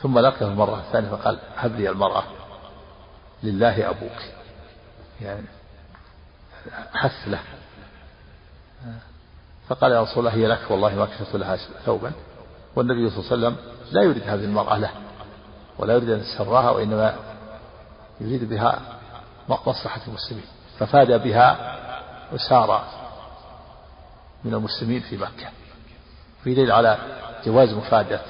ثم 0.01 0.19
لقيه 0.19 0.47
المرة 0.47 0.79
الثانية 0.79 1.09
فقال 1.09 1.39
هب 1.57 1.75
لي 1.75 1.89
المرأة 1.89 2.23
لله 3.43 3.89
أبوك. 3.89 4.19
يعني 5.21 5.45
حث 6.93 7.27
له. 7.27 7.39
فقال 9.67 9.91
يا 9.91 10.01
رسول 10.01 10.27
الله 10.27 10.37
هي 10.37 10.47
لك 10.47 10.71
والله 10.71 10.95
ما 10.95 11.05
كشفت 11.05 11.35
لها 11.35 11.55
ثوبا. 11.85 12.11
والنبي 12.75 13.09
صلى 13.09 13.19
الله 13.19 13.47
عليه 13.47 13.57
وسلم 13.57 13.73
لا 13.91 14.01
يريد 14.01 14.23
هذه 14.23 14.43
المرأة 14.43 14.77
له 14.77 14.91
ولا 15.79 15.93
يريد 15.93 16.09
أن 16.09 16.19
يسراها 16.19 16.69
وإنما 16.69 17.15
يريد 18.21 18.49
بها 18.49 18.79
مصلحة 19.49 20.01
المسلمين. 20.07 20.45
ففاد 20.79 21.23
بها 21.23 21.79
وسار 22.33 22.83
من 24.43 24.53
المسلمين 24.53 25.01
في 25.01 25.17
مكة. 25.17 25.49
في 26.43 26.53
دليل 26.53 26.71
على 26.71 26.97
جواز 27.45 27.73
مفادة 27.73 28.21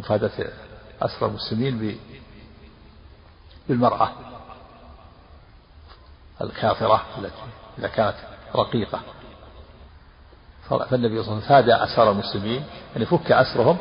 مفادة 0.00 0.30
أسرى 1.02 1.28
المسلمين 1.28 1.98
بالمرأة 3.68 4.10
الكافرة 6.40 7.02
التي 7.18 7.42
إذا 7.78 7.88
كانت 7.88 8.16
رقيقة. 8.54 9.00
فالنبي 10.68 10.88
صلى 10.90 10.98
الله 10.98 11.06
عليه 11.10 11.20
وسلم 11.20 11.40
فاد 11.40 11.70
أسر 11.70 12.10
المسلمين 12.10 12.64
أن 12.96 13.02
يفك 13.02 13.32
أسرهم 13.32 13.78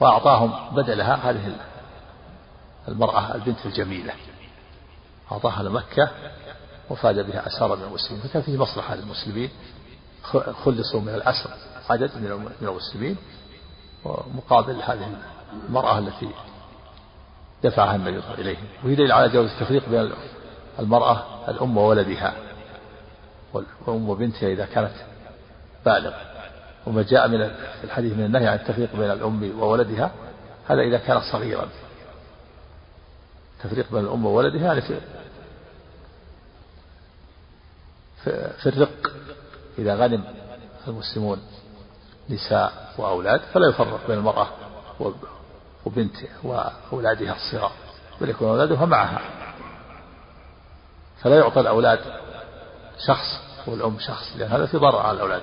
وأعطاهم 0.00 0.76
بدلها 0.76 1.30
هذه 1.30 1.56
المرأة 2.88 3.34
البنت 3.34 3.66
الجميلة. 3.66 4.12
أعطاها 5.32 5.62
لمكة 5.62 6.10
وفاد 6.90 7.30
بها 7.30 7.46
أسار 7.46 7.76
من 7.76 7.82
المسلمين. 7.82 8.22
فكان 8.22 8.42
فيه 8.42 8.56
مصلحة 8.56 8.94
للمسلمين 8.94 9.50
خلصوا 10.64 11.00
من 11.00 11.14
الأسر 11.14 11.50
عدد 11.90 12.10
من 12.16 12.68
المسلمين 12.68 13.16
ومقابل 14.06 14.82
هذه 14.82 15.16
المرأة 15.68 15.98
التي 15.98 16.28
دفعها 17.64 17.96
النبي 17.96 18.20
صلى 18.20 18.20
الله 18.20 18.30
عليه 18.30 18.40
وسلم 18.40 18.46
إليهم 18.46 18.66
وهي 18.84 18.94
دليل 18.94 19.12
على 19.12 19.28
جواز 19.28 19.50
التفريق 19.50 19.88
بين 19.88 20.12
المرأة 20.78 21.24
الأم 21.48 21.76
وولدها. 21.76 22.34
والأم 23.52 24.08
وبنتها 24.08 24.48
إذا 24.48 24.66
كانت 24.66 24.92
بالغ 25.86 26.14
وما 26.86 27.02
جاء 27.02 27.28
من 27.28 27.50
الحديث 27.84 28.12
من 28.12 28.24
النهي 28.24 28.48
عن 28.48 28.54
التفريق 28.54 28.96
بين 28.96 29.10
الأم 29.10 29.60
وولدها 29.60 30.10
هذا 30.68 30.80
إذا 30.82 30.98
كان 30.98 31.20
صغيرا. 31.32 31.68
تفريق 33.62 33.92
بين 33.92 34.04
الأم 34.04 34.26
وولدها 34.26 34.62
يعني 34.62 34.80
في 34.80 35.00
في 38.62 38.66
الرق 38.66 39.12
إذا 39.78 39.94
غنم 39.94 40.24
المسلمون. 40.88 41.40
نساء 42.30 42.92
وأولاد 42.98 43.40
فلا 43.40 43.68
يفرق 43.68 44.00
بين 44.08 44.18
المرأة 44.18 44.48
وبنت 45.86 46.16
وأولادها 46.42 47.36
الصغار 47.36 47.72
بل 48.20 48.28
يكون 48.28 48.48
أولادها 48.48 48.84
معها. 48.84 49.20
فلا 51.22 51.36
يعطى 51.36 51.60
الأولاد 51.60 52.00
شخص 53.06 53.40
والأم 53.66 53.98
شخص 53.98 54.36
لأن 54.36 54.50
هذا 54.50 54.66
في 54.66 54.76
ضرر 54.76 54.98
على 54.98 55.16
الأولاد. 55.16 55.42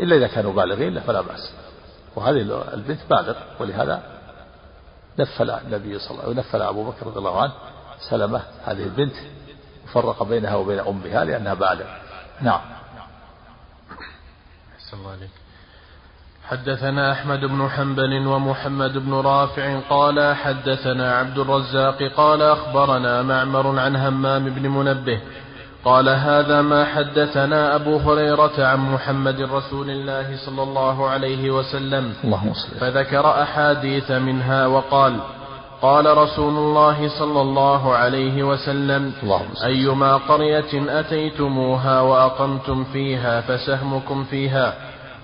إلا 0.00 0.16
إذا 0.16 0.26
كانوا 0.26 0.52
بالغين 0.52 1.00
فلا 1.00 1.20
بأس. 1.20 1.52
وهذه 2.16 2.40
البنت 2.74 3.00
بالغ 3.10 3.36
ولهذا 3.60 4.02
نفل 5.18 5.50
النبي 5.50 5.98
صلى 5.98 6.10
الله 6.10 6.22
عليه 6.22 6.32
وسلم 6.32 6.38
نفل 6.38 6.62
أبو 6.62 6.90
بكر 6.90 7.06
رضي 7.06 7.18
الله 7.18 7.42
عنه 7.42 7.52
سلمة 8.10 8.42
هذه 8.64 8.82
البنت 8.82 9.14
وفرق 9.84 10.22
بينها 10.22 10.54
وبين 10.54 10.78
أمها 10.78 11.24
لأنها 11.24 11.54
بالغ. 11.54 11.86
نعم. 12.40 12.60
الله 14.94 15.10
عليك 15.10 15.30
حدثنا 16.48 17.12
أحمد 17.12 17.40
بن 17.40 17.68
حنبل 17.68 18.26
ومحمد 18.26 18.98
بن 18.98 19.14
رافع 19.14 19.80
قال 19.90 20.34
حدثنا 20.34 21.14
عبد 21.14 21.38
الرزاق 21.38 22.02
قال 22.16 22.42
أخبرنا 22.42 23.22
معمر 23.22 23.78
عن 23.78 23.96
همام 23.96 24.44
بن 24.44 24.68
منبه 24.68 25.20
قال 25.84 26.08
هذا 26.08 26.62
ما 26.62 26.84
حدثنا 26.84 27.74
أبو 27.74 27.96
هريرة 27.96 28.66
عن 28.66 28.78
محمد 28.92 29.40
رسول 29.40 29.90
الله 29.90 30.36
صلى 30.46 30.62
الله 30.62 31.08
عليه 31.08 31.50
وسلم 31.50 32.12
اللهم 32.24 32.52
فذكر 32.80 33.42
أحاديث 33.42 34.10
منها 34.10 34.66
وقال 34.66 35.20
قال 35.82 36.16
رسول 36.18 36.56
الله 36.56 37.08
صلى 37.18 37.40
الله 37.40 37.94
عليه 37.94 38.42
وسلم 38.42 39.12
أيما 39.64 40.16
قرية 40.16 41.00
أتيتموها 41.00 42.00
وأقمتم 42.00 42.84
فيها 42.84 43.40
فسهمكم 43.40 44.24
فيها 44.24 44.74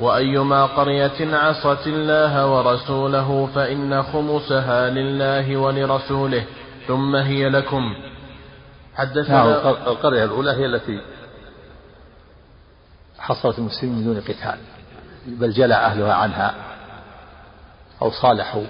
وأيما 0.00 0.66
قرية 0.66 1.36
عصت 1.36 1.86
الله 1.86 2.46
ورسوله 2.46 3.48
فإن 3.54 4.02
خمسها 4.02 4.90
لله 4.90 5.56
ولرسوله 5.56 6.44
ثم 6.86 7.16
هي 7.16 7.48
لكم. 7.48 7.94
حدثنا 8.94 9.44
نعم 9.44 9.48
القرية 9.86 10.24
الأولى 10.24 10.50
هي 10.50 10.66
التي 10.66 11.00
حصلت 13.18 13.58
المسلمين 13.58 13.96
من 13.96 14.04
دون 14.04 14.20
قتال 14.20 14.58
بل 15.26 15.50
جلى 15.50 15.74
أهلها 15.74 16.14
عنها 16.14 16.54
أو 18.02 18.10
صالحوا 18.10 18.64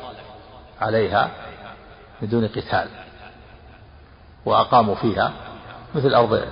عليها 0.81 1.31
من 2.23 2.29
دون 2.29 2.49
قتال 2.49 2.89
وأقاموا 4.45 4.95
فيها 4.95 5.33
مثل 5.95 6.15
أرض 6.15 6.43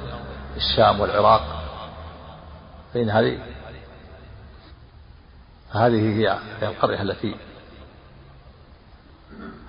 الشام 0.57 1.01
والعراق. 1.01 1.43
فإن 2.95 3.11
هذه 3.11 3.39
هذه 5.71 6.19
هي 6.19 6.39
القرية 6.63 7.03
التي 7.03 7.37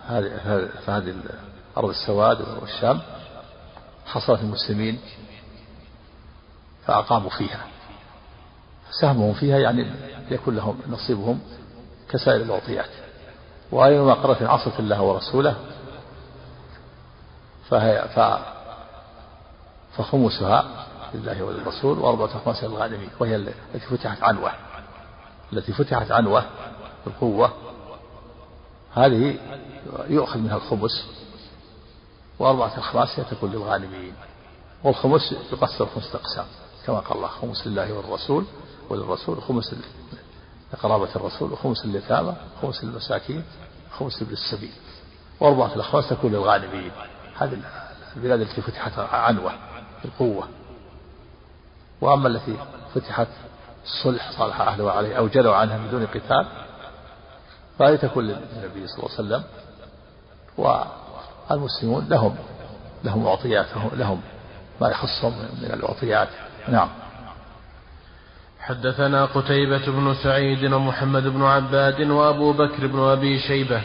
هذه 0.08 0.70
فهذه 0.86 1.16
أرض 1.78 1.90
السواد 1.90 2.42
والشام 2.62 3.02
حصلت 4.06 4.40
المسلمين 4.42 5.00
فأقاموا 6.86 7.30
فيها. 7.30 7.66
سهمهم 9.02 9.34
فيها 9.34 9.58
يعني 9.58 9.92
يكون 10.32 10.56
لهم 10.56 10.80
نصيبهم 10.88 11.40
كسائر 12.10 12.42
الأعطيات 12.42 12.90
وأينما 13.72 14.14
قرة 14.14 14.48
عصت 14.48 14.80
الله 14.80 15.02
ورسوله 15.02 15.56
فهي 17.70 18.10
ف 18.16 18.20
فخمسها 19.98 20.66
لله 21.14 21.44
وللرسول 21.44 22.00
وأربعة 22.00 22.26
أخماس 22.26 22.64
للغانمين 22.64 23.10
وهي 23.20 23.36
التي 23.36 23.80
فتحت 23.90 24.24
عنوة. 24.24 24.52
التي 25.54 25.74
فتحت 25.74 26.12
عنوة 26.12 26.46
بالقوة 27.06 27.52
هذه 28.94 29.38
يؤخذ 30.08 30.40
منها 30.40 30.56
الخمس 30.56 31.06
وأربعة 32.40 32.80
أخماس 32.80 33.16
تكون 33.16 33.52
للغانمين 33.52 34.14
والخمس 34.84 35.36
يقسم 35.52 35.86
خمسة 35.86 36.16
أقسام 36.16 36.46
كما 36.86 37.00
قال 37.00 37.18
الله 37.18 37.28
خمس 37.28 37.68
لله 37.68 37.94
والرسول 37.94 38.46
وللرسول 38.90 39.42
خمس 39.42 39.76
لقرابة 40.74 41.16
الرسول 41.16 41.52
وخمس 41.52 41.86
لليتامى 41.86 42.36
خمس 42.62 42.84
للمساكين 42.84 43.44
خمس 43.92 44.24
للسبيل 44.24 44.72
وأربعة 45.40 45.76
الأخماس 45.76 46.10
تكون 46.10 46.32
للغانمين 46.32 46.92
هذه 47.38 47.62
البلاد 48.16 48.42
التي 48.42 48.62
فتحت 48.62 49.00
عنوة 49.00 49.54
بالقوة. 50.04 50.48
وأما 52.02 52.28
التي 52.28 52.58
فتحت 52.96 53.28
الصلح 53.84 54.32
صالح 54.32 54.62
أهله 54.62 54.92
عليه 54.92 55.18
أو 55.18 55.28
جلوا 55.28 55.56
عنها 55.56 55.78
من 55.78 55.92
دون 55.92 56.06
قتال 56.06 56.48
فهذه 57.80 57.96
تكون 57.96 58.24
للنبي 58.24 58.88
صلى 58.88 58.98
الله 58.98 59.10
عليه 59.18 59.28
وسلم. 59.38 59.44
والمسلمون 60.58 62.08
لهم 62.10 62.36
لهم 63.04 63.28
أعطيات 63.28 63.66
لهم 63.94 64.22
ما 64.82 64.90
يخصهم 64.90 65.34
من 65.62 65.72
الأعطيات 65.74 66.28
نعم. 66.68 66.90
حدثنا 68.60 69.26
قتيبة 69.26 69.86
بن 69.86 70.16
سعيد 70.24 70.74
ومحمد 70.74 71.24
بن 71.24 71.44
عباد 71.44 72.02
وأبو 72.02 72.54
بكر 72.54 72.88
بن 72.88 73.00
أبي 73.00 73.40
شيبة 73.40 73.82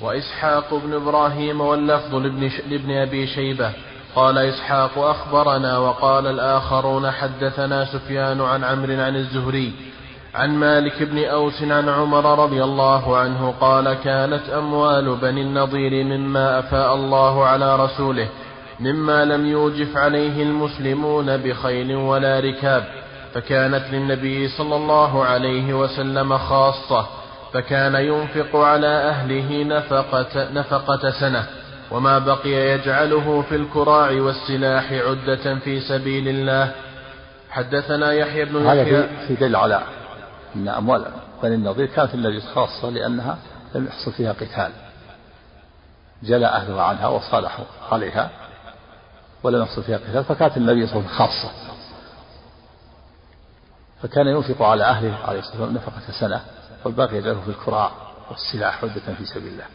وإسحاق 0.00 0.74
بن 0.74 0.92
إبراهيم 0.92 1.60
واللفظ 1.60 2.14
لابن, 2.14 2.50
لابن 2.66 2.90
أبي 2.90 3.26
شيبة. 3.26 3.72
قال 4.14 4.38
إسحاق 4.38 4.98
أخبرنا 4.98 5.78
وقال 5.78 6.26
الآخرون 6.26 7.10
حدثنا 7.10 7.84
سفيان 7.84 8.40
عن 8.40 8.64
عمرو 8.64 9.00
عن 9.02 9.16
الزهري 9.16 9.72
عن 10.34 10.50
مالك 10.50 11.02
بن 11.02 11.24
أوس 11.24 11.62
عن 11.62 11.88
عمر 11.88 12.44
رضي 12.44 12.64
الله 12.64 13.16
عنه 13.16 13.54
قال 13.60 13.94
كانت 13.94 14.48
أموال 14.48 15.16
بني 15.16 15.42
النضير 15.42 16.04
مما 16.04 16.58
أفاء 16.58 16.94
الله 16.94 17.44
على 17.44 17.76
رسوله 17.76 18.28
مما 18.80 19.24
لم 19.24 19.46
يوجف 19.46 19.96
عليه 19.96 20.42
المسلمون 20.42 21.36
بخيل 21.36 21.96
ولا 21.96 22.40
ركاب 22.40 22.84
فكانت 23.34 23.84
للنبي 23.92 24.48
صلى 24.48 24.76
الله 24.76 25.24
عليه 25.24 25.74
وسلم 25.74 26.38
خاصة 26.38 27.06
فكان 27.52 27.94
ينفق 27.94 28.56
على 28.56 28.86
أهله 28.86 29.64
نفقة, 29.64 30.48
نفقة 30.52 31.10
سنة. 31.10 31.46
وما 31.94 32.18
بقي 32.18 32.50
يجعله 32.50 33.42
في 33.42 33.56
الكراع 33.56 34.10
والسلاح 34.10 34.92
عدة 34.92 35.58
في 35.58 35.80
سبيل 35.80 36.28
الله. 36.28 36.74
حدثنا 37.50 38.12
يحيى 38.12 38.44
بن 38.44 38.66
هذا 38.66 38.84
في, 38.84 39.26
في 39.26 39.34
دل 39.34 39.56
على 39.56 39.82
أن 40.56 40.68
أموال 40.68 41.06
بني 41.42 41.54
النضير 41.54 41.86
كانت 41.86 42.14
النبي 42.14 42.40
خاصة 42.40 42.90
لأنها 42.90 43.38
لم 43.74 43.86
يحصل 43.86 44.12
فيها 44.12 44.32
قتال. 44.32 44.72
جلى 46.22 46.46
أهلها 46.46 46.82
عنها 46.82 47.08
وصالحوا 47.08 47.64
عليها 47.92 48.30
ولم 49.42 49.62
يحصل 49.62 49.82
فيها 49.82 49.96
قتال 49.98 50.24
فكانت 50.24 50.56
النبي 50.56 50.86
صلى 50.86 50.96
الله 50.96 51.10
عليه 51.10 51.16
وسلم 51.16 51.28
خاصة. 51.28 51.50
فكان 54.02 54.26
ينفق 54.26 54.62
على 54.62 54.84
أهله 54.84 55.18
عليه 55.24 55.38
الصلاة 55.38 55.60
والسلام 55.60 55.74
نفقة 55.74 56.20
سنة 56.20 56.40
والباقي 56.84 57.16
يجعله 57.16 57.40
في 57.40 57.50
الكراع 57.50 57.90
والسلاح 58.30 58.84
عدة 58.84 59.14
في 59.18 59.24
سبيل 59.24 59.52
الله. 59.52 59.66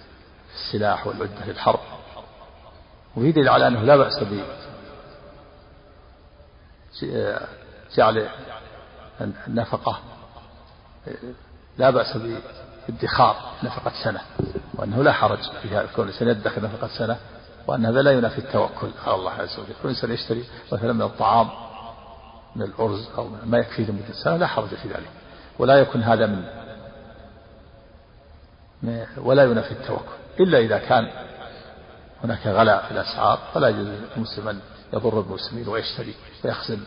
السلاح 0.55 1.07
والعدة 1.07 1.45
للحرب. 1.47 1.79
وفي 3.17 3.31
دليل 3.31 3.49
على 3.49 3.67
أنه 3.67 3.83
لا 3.83 3.95
بأس 3.95 4.23
ب 4.23 4.43
جعل 7.95 8.27
النفقة 9.47 9.99
لا 11.77 11.89
بأس 11.89 12.17
بادخار 12.87 13.35
نفقة 13.63 13.91
سنة 14.03 14.21
وأنه 14.73 15.03
لا 15.03 15.11
حرج 15.11 15.39
في 15.61 15.87
كون 15.95 16.07
الإنسان 16.07 16.27
يدخر 16.27 16.63
نفقة 16.63 16.87
سنة 16.87 17.17
وأن 17.67 17.85
هذا 17.85 18.01
لا 18.01 18.11
ينافي 18.11 18.37
التوكل 18.37 18.89
على 19.05 19.15
الله 19.15 19.31
عز 19.31 19.59
وجل. 19.59 19.73
كل 19.83 19.89
إنسان 19.89 20.11
يشتري 20.11 20.43
مثلا 20.71 20.93
من 20.93 21.01
الطعام 21.01 21.49
من 22.55 22.61
الأرز 22.61 23.09
أو 23.17 23.29
ما 23.45 23.57
يكفي 23.57 23.85
لمدة 23.85 24.13
سنة 24.23 24.37
لا 24.37 24.47
حرج 24.47 24.67
في 24.67 24.87
ذلك. 24.87 25.09
ولا 25.59 25.75
يكون 25.75 26.03
هذا 26.03 26.25
من 26.25 26.43
ولا 29.17 29.43
ينافي 29.43 29.71
التوكل 29.71 30.03
إلا 30.39 30.59
إذا 30.59 30.77
كان 30.77 31.09
هناك 32.23 32.47
غلاء 32.47 32.85
في 32.85 32.91
الأسعار 32.91 33.39
فلا 33.53 33.67
يجوز 33.67 33.87
للمسلم 33.87 34.47
أن 34.47 34.59
يضر 34.93 35.19
المسلمين 35.19 35.67
ويشتري 35.67 36.15
ويخزن 36.45 36.79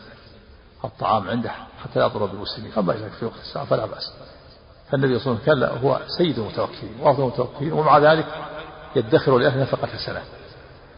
الطعام 0.83 1.29
عنده 1.29 1.49
حتى 1.83 1.99
لا 1.99 2.05
يضر 2.05 2.25
بالمسلمين 2.25 2.71
أما 2.77 2.93
إذا 2.93 3.09
في 3.09 3.25
وقت 3.25 3.39
الساعة 3.41 3.65
فلا 3.65 3.85
بأس. 3.85 4.13
فالنبي 4.91 5.19
صلى 5.19 5.31
الله 5.31 5.41
عليه 5.47 5.51
وسلم 5.51 5.69
كان 5.69 5.83
هو 5.83 5.99
سيد 6.17 6.39
المتوكلين 6.39 6.95
وأفضل 6.99 7.23
المتوكلين 7.23 7.73
ومع 7.73 7.97
ذلك 7.97 8.25
يدخر 8.95 9.37
لأهله 9.37 9.61
نفقة 9.61 9.89
سنة. 10.05 10.21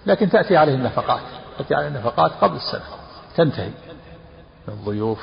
لكن 0.06 0.30
تأتي 0.30 0.58
عليه 0.58 0.76
النفقات 0.76 1.22
تأتي 1.58 1.76
عليه 1.76 1.88
النفقات 1.88 2.32
قبل 2.32 2.56
السنة 2.56 2.84
تنتهي 3.36 3.70
من 4.68 4.74
الضيوف 4.74 5.20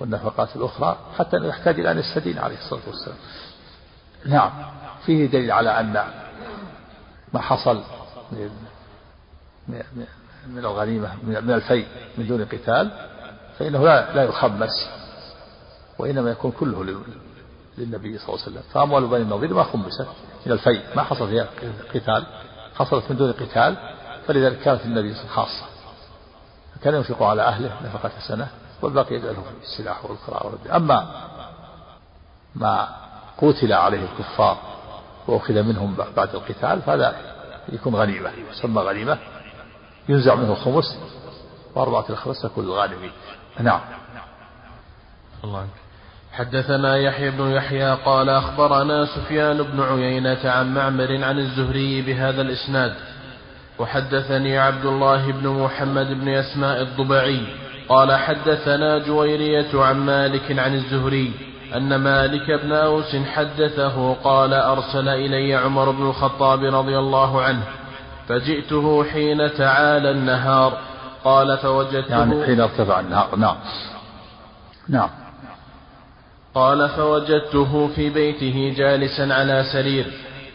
والنفقات 0.00 0.56
الأخرى 0.56 0.98
حتى 1.18 1.36
يحتاج 1.36 1.80
إلى 1.80 1.90
أن 1.90 1.98
يستدين 1.98 2.38
عليه 2.38 2.56
الصلاة 2.56 2.82
والسلام. 2.86 3.16
نعم 4.26 4.50
فيه 5.06 5.26
دليل 5.26 5.50
على 5.52 5.80
أن 5.80 6.04
ما 7.32 7.40
حصل 7.40 7.82
من 10.48 10.58
الغنيمة 10.58 11.14
من 11.22 11.50
الفيء 11.50 11.86
من 12.18 12.26
دون 12.26 12.44
قتال 12.44 12.90
فإنه 13.58 13.84
لا 13.84 14.14
لا 14.14 14.22
يخمس 14.22 14.88
وإنما 15.98 16.30
يكون 16.30 16.50
كله 16.50 17.04
للنبي 17.78 18.18
صلى 18.18 18.28
الله 18.28 18.42
عليه 18.44 18.52
وسلم. 18.52 18.62
فأموال 18.72 19.06
بني 19.06 19.22
النضير 19.22 19.54
ما 19.54 19.62
خمست 19.62 20.06
من 20.46 20.52
الفيء 20.52 20.82
ما 20.96 21.02
حصل 21.02 21.28
فيها 21.28 21.48
قتال. 21.94 22.26
حصلت 22.74 23.10
من 23.10 23.16
دون 23.16 23.32
قتال 23.32 23.76
فلذلك 24.26 24.58
كانت 24.58 24.84
النبي 24.84 25.14
خاصة. 25.14 25.66
كان 26.82 26.94
ينفق 26.94 27.22
على 27.22 27.42
أهله 27.42 27.80
نفقة 27.84 28.10
سنة 28.28 28.48
والباقي 28.82 29.14
يجعله 29.14 29.42
في 29.42 29.64
السلاح 29.64 30.04
والقراءة 30.04 30.46
والرد 30.46 30.68
أما 30.68 31.28
ما 32.54 32.88
قتل 33.38 33.72
عليه 33.72 34.02
الكفار 34.04 34.58
وأخذ 35.26 35.62
منهم 35.62 35.96
بعد 36.16 36.34
القتال 36.34 36.82
فهذا 36.82 37.33
يكون 37.72 37.94
غنيمة 37.94 38.30
يسمى 38.50 38.82
غنيمة. 38.82 39.18
ينزع 40.08 40.34
منه 40.34 40.52
الخمس. 40.52 40.98
وأربعة 41.74 42.04
الخمس 42.10 42.42
تكون 42.42 42.64
الغانمين 42.64 43.10
نعم. 43.60 43.80
الله 45.44 45.66
حدثنا 46.32 46.96
يحيى 46.96 47.30
بن 47.30 47.50
يحيى 47.50 47.94
قال 47.94 48.28
أخبرنا 48.28 49.06
سفيان 49.06 49.62
بن 49.62 49.82
عيينة 49.82 50.50
عن 50.50 50.74
معمر 50.74 51.24
عن 51.24 51.38
الزهري 51.38 52.02
بهذا 52.02 52.42
الإسناد. 52.42 52.94
وحدثني 53.78 54.58
عبد 54.58 54.86
الله 54.86 55.32
بن 55.32 55.48
محمد 55.48 56.06
بن 56.06 56.28
أسماء 56.28 56.82
الضبعي. 56.82 57.46
قال 57.88 58.16
حدثنا 58.16 58.98
جويرية 58.98 59.82
عن 59.82 59.96
مالك 59.96 60.58
عن 60.58 60.74
الزهري. 60.74 61.53
أن 61.74 61.96
مالك 61.96 62.50
بن 62.50 62.72
أوس 62.72 63.16
حدثه 63.16 64.14
قال 64.14 64.54
أرسل 64.54 65.08
إلي 65.08 65.54
عمر 65.54 65.90
بن 65.90 66.08
الخطاب 66.08 66.64
رضي 66.64 66.98
الله 66.98 67.42
عنه 67.42 67.62
فجئته 68.28 69.04
حين 69.04 69.54
تعالى 69.54 70.10
النهار 70.10 70.78
قال 71.24 71.58
فوجدته 71.58 72.18
يعني 72.18 72.44
حين 72.46 72.60
ارتفع 72.60 73.00
النهار 73.00 73.36
نعم. 73.36 73.56
نعم. 74.88 75.08
قال 76.54 76.88
فوجدته 76.88 77.88
في 77.88 78.10
بيته 78.10 78.74
جالسا 78.76 79.34
على 79.34 79.64
سرير 79.72 80.06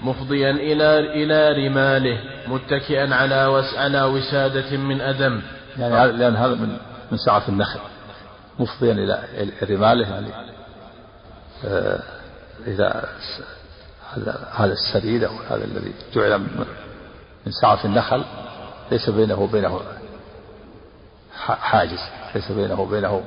مفضيا 0.02 0.52
إلى 0.52 1.00
إلى 1.00 1.68
رماله 1.68 2.20
متكئا 2.48 3.16
على 3.16 3.46
وس 3.46 3.76
على 3.78 4.04
وسادة 4.04 4.78
من 4.78 5.02
أدم 5.02 5.42
يعني 5.78 6.12
لأن 6.12 6.36
هذا 6.36 6.56
من 6.56 6.78
من 7.12 7.18
سعف 7.18 7.50
النخل 7.50 7.80
مفضيا 8.60 8.94
إلى 8.94 9.24
رماله. 9.70 10.08
يعني 10.08 10.49
إذا 12.68 13.10
هذا 14.52 14.74
السرير 14.74 15.28
أو 15.28 15.34
هذا 15.50 15.64
الذي 15.64 15.94
جعل 16.14 16.40
من 17.46 17.52
سعف 17.62 17.86
النخل 17.86 18.26
ليس 18.92 19.10
بينه 19.10 19.40
وبينه 19.40 19.82
حاجز 21.46 22.00
ليس 22.36 22.52
بينه 22.52 22.82
وبينه 22.82 23.24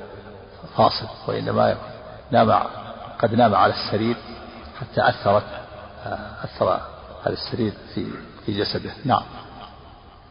فاصل 0.76 1.06
وإنما 1.26 1.76
نام 2.30 2.62
قد 3.18 3.34
نام 3.34 3.54
على 3.54 3.72
السرير 3.72 4.16
حتى 4.80 5.08
أثرت 5.08 5.44
أثر 6.44 6.80
هذا 7.24 7.32
السرير 7.32 7.72
في 7.94 8.06
في 8.46 8.58
جسده. 8.58 8.90
نعم. 9.04 9.22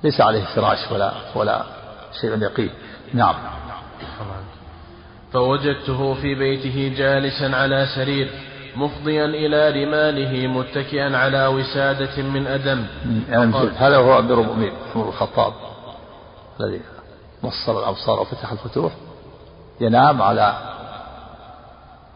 ليس 0.03 0.21
عليه 0.21 0.45
فراش 0.45 0.91
ولا 0.91 1.13
ولا 1.35 1.63
شيء 2.21 2.41
يقيه 2.41 2.69
نعم. 3.13 3.35
فوجدته 5.33 6.13
في 6.13 6.35
بيته 6.35 6.93
جالسا 6.97 7.55
على 7.55 7.87
سرير 7.95 8.29
مفضيا 8.75 9.25
إلى 9.25 9.83
رماله 9.83 10.47
متكئا 10.47 11.17
على 11.17 11.47
وسادة 11.47 12.23
من 12.23 12.47
أدم. 12.47 12.85
يعني 13.29 13.55
هذا 13.77 13.97
هو 13.97 14.19
أمير 14.19 14.41
المؤمنين 14.41 14.73
عمر 14.95 15.07
الخطاب 15.07 15.53
الذي 16.59 16.81
نصر 17.43 17.79
الأبصار 17.79 18.19
وفتح 18.19 18.51
الفتوح 18.51 18.93
ينام 19.81 20.21
على 20.21 20.55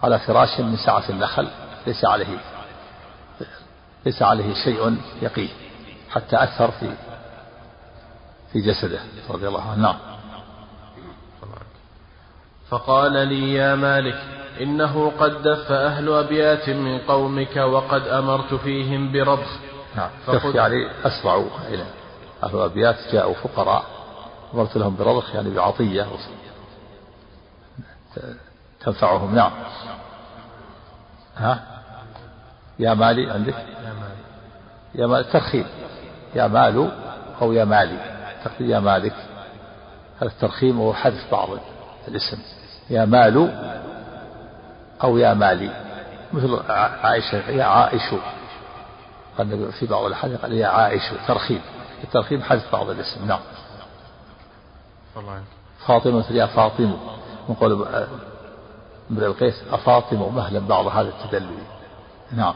على 0.04 0.19
فراش 0.19 0.60
من 0.60 0.78
سعة 0.78 1.04
النخل 1.10 1.47
ليس 1.88 2.06
عليه 2.06 2.38
ليس 4.06 4.21
عليه 4.21 4.54
شيء 4.54 4.97
يقيه 5.21 5.49
حتى 6.10 6.43
أثر 6.43 6.71
في 6.71 6.89
في 8.54 8.62
جسده 8.62 8.99
رضي 9.30 9.47
الله 9.47 9.71
عنه. 9.71 9.82
نعم. 9.82 9.95
فقال 12.75 13.13
لي 13.27 13.53
يا 13.53 13.75
مالك 13.75 14.23
إنه 14.61 15.11
قد 15.19 15.41
دف 15.43 15.71
أهل 15.71 16.09
أبيات 16.09 16.69
من 16.69 16.99
قومك 16.99 17.57
وقد 17.57 18.07
أمرت 18.07 18.53
فيهم 18.53 19.11
برضخ 19.11 19.59
نعم 19.95 20.09
دف 20.27 20.55
يعني 20.55 20.88
أسرعوا 21.03 21.47
إلى 21.67 21.85
أهل 22.43 22.59
أبيات 22.59 22.95
جاءوا 23.11 23.33
فقراء 23.33 23.85
أمرت 24.53 24.77
لهم 24.77 24.95
برضخ 24.95 25.35
يعني 25.35 25.49
بعطية 25.49 26.07
تنفعهم 28.79 29.35
نعم. 29.35 29.51
ها؟ 31.38 31.63
يا 32.79 32.93
مالي 32.93 33.31
عندك؟ 33.31 33.55
يا 34.95 35.07
مالي 35.07 35.07
مال 35.07 35.31
ترخيم. 35.31 35.65
يا 36.35 36.47
مال 36.47 36.91
أو 37.41 37.53
يا 37.53 37.65
مالي؟ 37.65 37.99
يا 38.59 38.79
مالك. 38.79 39.15
هذا 40.17 40.29
الترخيم 40.29 40.77
هو 40.77 40.93
حذف 40.93 41.31
بعض 41.31 41.49
الاسم. 42.07 42.64
يا 42.89 43.06
مال 43.06 43.38
أو 45.04 45.17
يا 45.17 45.34
مالي 45.34 45.71
مثل 46.34 46.60
عائشة 46.69 47.50
يا 47.50 47.63
عائش. 47.63 48.15
قال 49.38 49.71
في 49.71 49.86
بعض 49.86 50.06
الأحاديث 50.06 50.41
قال 50.41 50.54
يا 50.54 50.67
عائش 50.67 51.04
ترخيم. 51.28 51.62
الترخيم 52.04 52.41
حذف 52.41 52.71
بعض 52.71 52.89
الاسم. 52.89 53.28
نعم. 53.28 53.39
فاطمة 55.88 56.26
يا 56.32 56.45
فاطمة. 56.45 56.98
من 57.50 57.56
قول 57.56 57.88
ابن 59.12 59.24
القيس 59.24 59.63
أفاطم 59.71 60.36
مهلا 60.36 60.60
بعض 60.60 60.88
هذا 60.88 61.10
التدلل 61.10 61.58
نعم. 62.32 62.54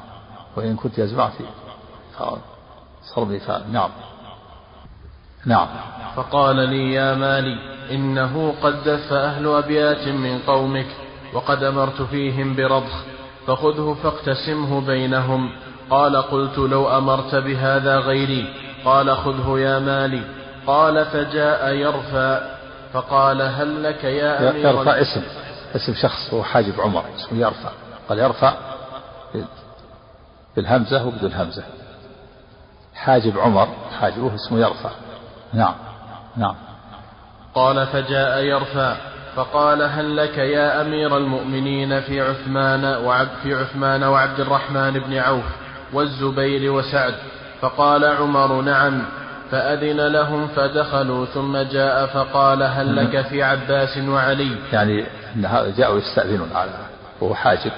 وإن 0.56 0.76
كنت 0.76 1.00
يزمع 1.00 1.30
في 1.30 1.44
صرمي 3.16 3.42
نعم. 3.72 3.90
نعم. 5.46 5.68
فقال 6.16 6.56
لي 6.56 6.94
يا 6.94 7.14
مالي. 7.14 7.79
إنه 7.92 8.54
قد 8.64 8.84
دف 8.84 9.14
أهل 9.14 9.48
أبيات 9.48 10.08
من 10.08 10.40
قومك 10.40 10.88
وقد 11.34 11.64
أمرت 11.64 12.02
فيهم 12.02 12.56
برضخ 12.56 13.04
فخذه 13.48 13.98
فاقتسمه 14.04 14.82
بينهم. 14.82 15.52
قال 15.90 16.18
قلت 16.18 16.58
لو 16.58 16.98
أمرت 16.98 17.36
بهذا 17.36 18.00
غيري 18.00 18.54
قال 18.86 19.18
خذه 19.18 19.60
يا 19.60 19.80
مالي. 19.80 20.22
قال 20.68 21.06
فجاء 21.06 21.74
يرفع 21.74 22.42
فقال 22.94 23.42
هل 23.42 23.84
لك 23.84 24.04
يا 24.04 24.50
أمير 24.50 24.66
يرفع 24.66 25.02
اسم 25.02 25.22
اسم 25.76 25.94
شخص 25.94 26.34
هو 26.34 26.44
حاجب 26.44 26.82
عمر 26.82 27.04
اسمه 27.16 27.40
يرفع. 27.40 27.70
قال 28.10 28.20
يرفع 28.20 28.54
بالهمزة 30.56 31.08
وبدون 31.08 31.34
همزة 31.34 31.64
حاجب 32.96 33.40
عمر 33.40 33.68
حاجبه 34.00 34.36
اسمه 34.36 34.60
يرفع. 34.60 34.90
نعم 35.54 35.76
نعم. 36.38 36.56
قال 37.56 37.88
فجاء 37.88 38.44
يرفع 38.44 38.96
فقال 39.36 39.82
هل 39.82 40.18
لك 40.18 40.38
يا 40.38 40.82
أمير 40.82 41.18
المؤمنين 41.18 42.02
في 42.02 42.22
عثمان 42.22 42.86
وعبد 42.86 43.30
في 43.44 43.54
عثمان 43.54 44.04
وعبد 44.04 44.40
الرحمن 44.40 44.92
بن 44.92 45.18
عوف 45.18 45.46
والزبير 45.94 46.72
وسعد؟ 46.72 47.14
فقال 47.62 48.06
عمر 48.06 48.62
نعم 48.62 49.02
فأذن 49.52 50.08
لهم 50.08 50.48
فدخلوا 50.48 51.26
ثم 51.26 51.58
جاء 51.58 52.06
فقال 52.06 52.64
هل 52.64 52.96
لك 52.96 53.22
في 53.22 53.44
عباس 53.44 53.98
وعلي؟ 53.98 54.56
يعني 54.74 55.06
جاءوا 55.78 55.98
يستأذنون 55.98 56.50
على 56.56 56.72
وهو 57.22 57.36
حاجب 57.36 57.72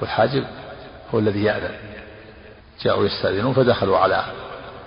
والحاجب 0.00 0.44
هو 1.14 1.18
الذي 1.18 1.44
يأذن. 1.44 1.74
جاءوا 2.82 3.06
يستأذنون 3.06 3.52
فدخلوا 3.52 3.98
على 3.98 4.24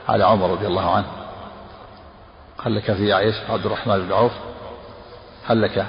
على 0.10 0.24
عمر 0.24 0.52
رضي 0.52 0.68
الله 0.68 0.96
عنه. 0.96 1.23
هل 2.66 2.76
لك 2.76 2.94
في 2.94 3.14
عيش 3.14 3.36
عبد 3.50 3.66
الرحمن 3.66 4.00
بن 4.00 4.14
عوف؟ 4.14 4.32
هل 5.46 5.62
لك؟ 5.62 5.86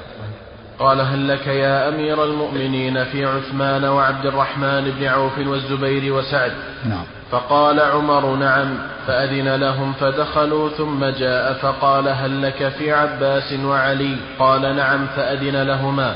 قال 0.78 1.00
هل 1.00 1.28
لك 1.28 1.46
يا 1.46 1.88
أمير 1.88 2.24
المؤمنين 2.24 3.04
في 3.04 3.24
عثمان 3.24 3.84
وعبد 3.84 4.26
الرحمن 4.26 4.90
بن 4.90 5.04
عوف 5.06 5.38
والزبير 5.38 6.12
وسعد؟ 6.12 6.52
نعم. 6.84 7.04
فقال 7.30 7.80
عمر 7.80 8.34
نعم 8.34 8.78
فأذن 9.06 9.54
لهم 9.54 9.92
فدخلوا 9.92 10.68
ثم 10.68 11.04
جاء 11.04 11.52
فقال 11.52 12.08
هل 12.08 12.42
لك 12.42 12.68
في 12.68 12.92
عباس 12.92 13.52
وعلي؟ 13.64 14.16
قال 14.38 14.76
نعم 14.76 15.06
فأذن 15.06 15.62
لهما. 15.62 16.14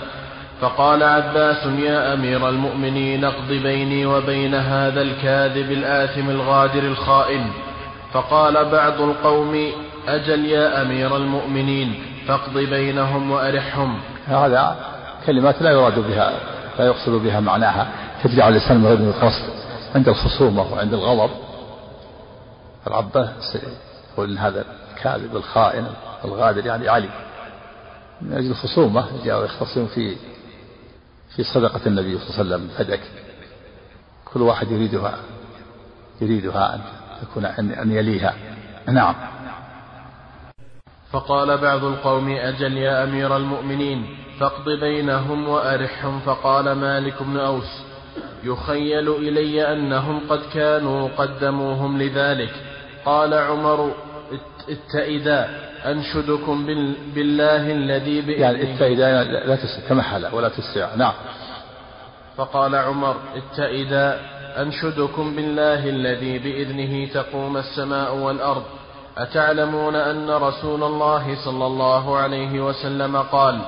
فقال 0.60 1.02
عباس 1.02 1.66
يا 1.66 2.14
أمير 2.14 2.48
المؤمنين 2.48 3.24
اقض 3.24 3.48
بيني 3.48 4.06
وبين 4.06 4.54
هذا 4.54 5.02
الكاذب 5.02 5.72
الآثم 5.72 6.30
الغادر 6.30 6.82
الخائن. 6.82 7.50
فقال 8.12 8.70
بعض 8.70 9.00
القوم 9.00 9.72
أجل 10.08 10.44
يا 10.44 10.82
أمير 10.82 11.16
المؤمنين 11.16 12.02
فاقض 12.28 12.58
بينهم 12.58 13.30
وأرحهم. 13.30 14.00
هذا 14.26 14.76
كلمات 15.26 15.62
لا 15.62 15.70
يراد 15.70 15.98
بها 15.98 16.32
لا 16.78 16.86
يقصد 16.86 17.12
بها 17.12 17.40
معناها. 17.40 17.88
تجعل 18.24 18.52
الإنسان 18.52 18.76
من 18.76 19.08
القصد 19.08 19.44
عند 19.94 20.08
الخصومة 20.08 20.72
وعند 20.72 20.94
الغضب. 20.94 21.30
العباس 22.86 23.58
يقول 24.12 24.38
هذا 24.38 24.64
الكاذب 24.94 25.36
الخائن 25.36 25.86
الغادر 26.24 26.66
يعني 26.66 26.88
علي. 26.88 27.08
من 28.22 28.32
أجل 28.32 28.50
الخصومة 28.50 29.06
جاءوا 29.24 29.44
يختصمون 29.44 29.86
في 29.86 30.16
في 31.36 31.44
صدقة 31.44 31.80
النبي 31.86 32.18
صلى 32.18 32.28
الله 32.28 32.54
عليه 32.54 32.64
وسلم 32.64 32.68
فدك. 32.78 33.00
كل 34.24 34.42
واحد 34.42 34.70
يريدها 34.70 35.14
يريدها 36.20 36.74
أن 36.74 36.80
تكون 37.22 37.44
أن 37.44 37.92
يليها. 37.92 38.34
نعم. 38.88 39.14
فقال 41.12 41.58
بعض 41.58 41.84
القوم 41.84 42.30
أجل 42.30 42.76
يا 42.76 43.04
أمير 43.04 43.36
المؤمنين 43.36 44.06
فاقض 44.40 44.68
بينهم 44.68 45.48
وأرحهم. 45.48 46.20
فقال 46.20 46.72
مالك 46.72 47.22
بن 47.22 47.36
أوس 47.36 47.82
يخيل 48.44 49.08
إلي 49.08 49.72
أنهم 49.72 50.20
قد 50.28 50.40
كانوا 50.54 51.08
قدموهم 51.16 51.98
لذلك. 52.02 52.54
قال 53.04 53.34
عمر 53.34 53.94
اتئدا 54.68 55.48
أنشدكم 55.86 56.66
بالله 57.14 57.70
الذي 57.70 58.20
بإذنه. 58.20 58.42
يعني 58.42 58.74
اتئدا 58.74 59.24
لا 59.24 59.58
تمحل 59.88 60.26
ولا 60.32 60.48
تسرع. 60.48 60.94
نعم. 60.94 61.14
فقال 62.36 62.74
عمر 62.74 63.16
اتئدا 63.36 64.20
أنشدكم 64.58 65.36
بالله 65.36 65.88
الذي 65.88 66.38
بإذنه 66.38 67.12
تقوم 67.12 67.56
السماء 67.56 68.16
والأرض. 68.16 68.62
أتعلمون 69.18 69.94
أن 69.94 70.30
رسول 70.30 70.82
الله 70.82 71.44
صلى 71.44 71.66
الله 71.66 72.16
عليه 72.16 72.60
وسلم 72.60 73.16
قال 73.16 73.58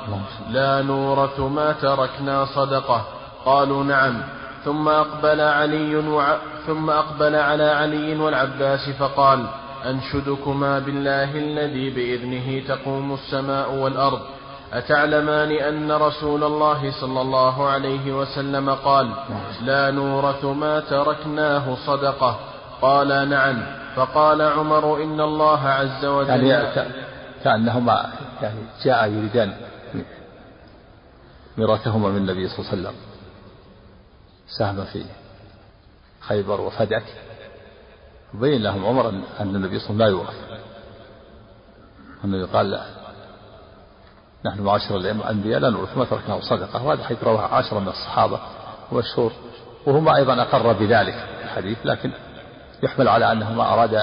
لا 0.50 0.82
نورث 0.82 1.40
ما 1.40 1.72
تركنا 1.72 2.44
صدقة. 2.44 3.04
قالوا 3.44 3.84
نعم. 3.84 4.22
ثم 4.64 4.88
أقبل 4.88 5.40
علي 5.40 5.96
وع... 5.96 6.36
ثم 6.66 6.90
أقبل 6.90 7.34
على 7.34 7.64
علي 7.64 8.16
والعباس 8.16 8.90
فقال 8.90 9.46
أنشدكما 9.90 10.78
بالله 10.78 11.38
الذي 11.38 11.90
بإذنه 11.90 12.62
تقوم 12.68 13.14
السماء 13.14 13.74
والأرض. 13.74 14.20
أتعلمان 14.72 15.50
أن 15.50 15.92
رسول 15.92 16.44
الله 16.44 17.00
صلى 17.00 17.20
الله 17.20 17.68
عليه 17.68 18.12
وسلم 18.12 18.70
قال 18.70 19.14
لا 19.62 19.90
نورث 19.90 20.44
ما 20.44 20.80
تركناه 20.80 21.76
صدقة. 21.86 22.38
قال 22.82 23.28
نعم. 23.28 23.80
فقال 23.96 24.42
عمر 24.42 25.02
إن 25.02 25.20
الله 25.20 25.68
عز 25.68 26.04
وجل 26.04 26.44
يعني 26.44 27.00
كأنهما 27.44 28.12
يعني 28.42 28.60
جاء 28.84 29.08
يريدان 29.08 29.56
ميراثهما 31.58 32.08
من 32.08 32.16
النبي 32.16 32.48
صلى 32.48 32.58
الله 32.58 32.70
عليه 32.70 32.80
وسلم. 32.80 32.94
سهم 34.58 34.84
في 34.84 35.04
خيبر 36.20 36.60
وفدك. 36.60 37.04
وبين 38.34 38.62
لهم 38.62 38.86
عمر 38.86 39.08
أن 39.40 39.56
النبي 39.56 39.78
صلى 39.78 39.90
الله 39.90 40.04
عليه 40.04 40.14
وسلم 40.14 40.26
لا 40.26 40.34
يورث. 40.34 40.36
النبي 42.24 42.44
قال 42.52 42.80
نحن 44.46 44.62
معاشر 44.62 44.96
الأنبياء 44.96 45.60
لا 45.60 45.70
نورث 45.70 45.96
ما 45.96 46.04
تركناه 46.04 46.40
صدقة 46.40 46.84
وهذا 46.84 47.04
حيث 47.04 47.24
رواه 47.24 47.40
عشرة 47.40 47.78
من 47.78 47.88
الصحابة 47.88 48.40
ومشهور 48.92 49.32
وهما 49.86 50.16
أيضا 50.16 50.42
أقر 50.42 50.72
بذلك 50.72 51.14
الحديث 51.44 51.78
لكن 51.84 52.12
يحمل 52.82 53.08
على 53.08 53.32
أنهما 53.32 53.72
أراد 53.72 53.94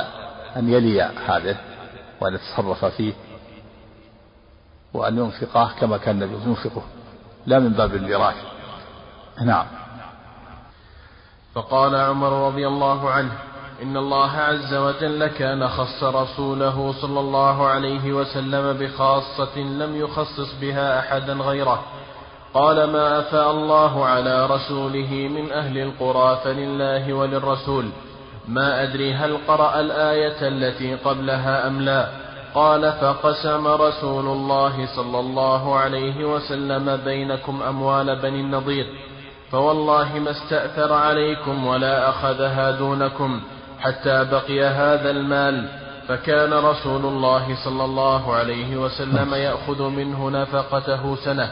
أن 0.56 0.70
يلي 0.70 1.02
هذا 1.02 1.58
وأن 2.22 2.34
يتصرف 2.34 2.86
فيه 2.86 3.14
وأن 4.94 5.18
ينفقه 5.18 5.72
كما 5.80 5.98
كان 5.98 6.24
النبي 6.24 6.50
ينفقه 6.50 6.82
لا 7.46 7.60
من 7.60 7.70
باب 7.70 7.96
الميراث. 7.96 8.36
نعم. 9.42 9.66
فقال 11.56 11.96
عمر 11.96 12.48
رضي 12.48 12.68
الله 12.68 13.10
عنه 13.10 13.32
إن 13.82 13.98
الله 13.98 14.32
عز 14.32 14.74
وجل 14.74 15.28
كان 15.28 15.68
خص 15.68 16.04
رسوله 16.04 16.94
صلى 17.02 17.20
الله 17.20 17.68
عليه 17.68 18.14
وسلم 18.14 18.78
بخاصة 18.78 19.58
لم 19.58 19.96
يخصص 19.96 20.54
بها 20.62 21.00
أحدا 21.00 21.34
غيره. 21.34 21.84
قال 22.54 22.92
ما 22.92 23.20
أفاء 23.20 23.52
الله 23.52 24.06
على 24.06 24.46
رسوله 24.46 25.30
من 25.36 25.52
أهل 25.52 25.78
القرى 25.78 26.40
فلله 26.44 27.14
وللرسول. 27.14 27.90
ما 28.48 28.84
أدري 28.84 29.14
هل 29.14 29.38
قرأ 29.48 29.80
الآية 29.80 30.48
التي 30.48 30.96
قبلها 30.96 31.68
أم 31.68 31.82
لا. 31.82 32.08
قال 32.56 32.92
فقسم 32.92 33.68
رسول 33.68 34.26
الله 34.26 34.86
صلى 34.96 35.20
الله 35.20 35.76
عليه 35.76 36.26
وسلم 36.26 37.00
بينكم 37.06 37.64
أموال 37.64 38.16
بني 38.16 38.42
النضير. 38.42 38.86
فوالله 39.52 40.20
ما 40.20 40.32
استأثر 40.32 40.94
عليكم 40.94 41.68
ولا 41.68 42.10
أخذها 42.10 42.72
دونكم. 42.72 43.42
حتى 43.80 44.24
بقي 44.32 44.64
هذا 44.64 45.10
المال 45.10 45.70
فكان 46.08 46.54
رسول 46.54 47.06
الله 47.06 47.56
صلى 47.66 47.86
الله 47.86 48.36
عليه 48.36 48.78
وسلم 48.78 49.34
يأخذ 49.34 49.90
منه 49.90 50.30
نفقته 50.30 51.16
سنة 51.16 51.52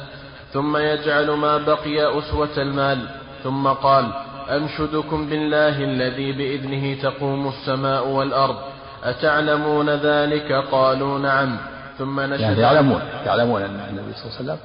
ثم 0.53 0.77
يجعل 0.77 1.31
ما 1.31 1.57
بقي 1.57 2.19
أسوة 2.19 2.57
المال 2.57 3.07
ثم 3.43 3.67
قال 3.67 4.11
أنشدكم 4.49 5.29
بالله 5.29 5.83
الذي 5.83 6.31
بإذنه 6.31 7.01
تقوم 7.01 7.47
السماء 7.47 8.07
والأرض 8.07 8.55
أتعلمون 9.03 9.89
ذلك؟ 9.89 10.51
قالوا 10.51 11.19
نعم. 11.19 11.57
ثم 11.97 12.19
نشد 12.19 12.41
يعني 12.41 12.59
يعلمون 12.61 13.01
يعلمون 13.25 13.61
أن 13.61 13.79
النبي 13.89 14.13
صلى 14.13 14.25
الله 14.25 14.35
عليه 14.39 14.43
وسلم 14.43 14.57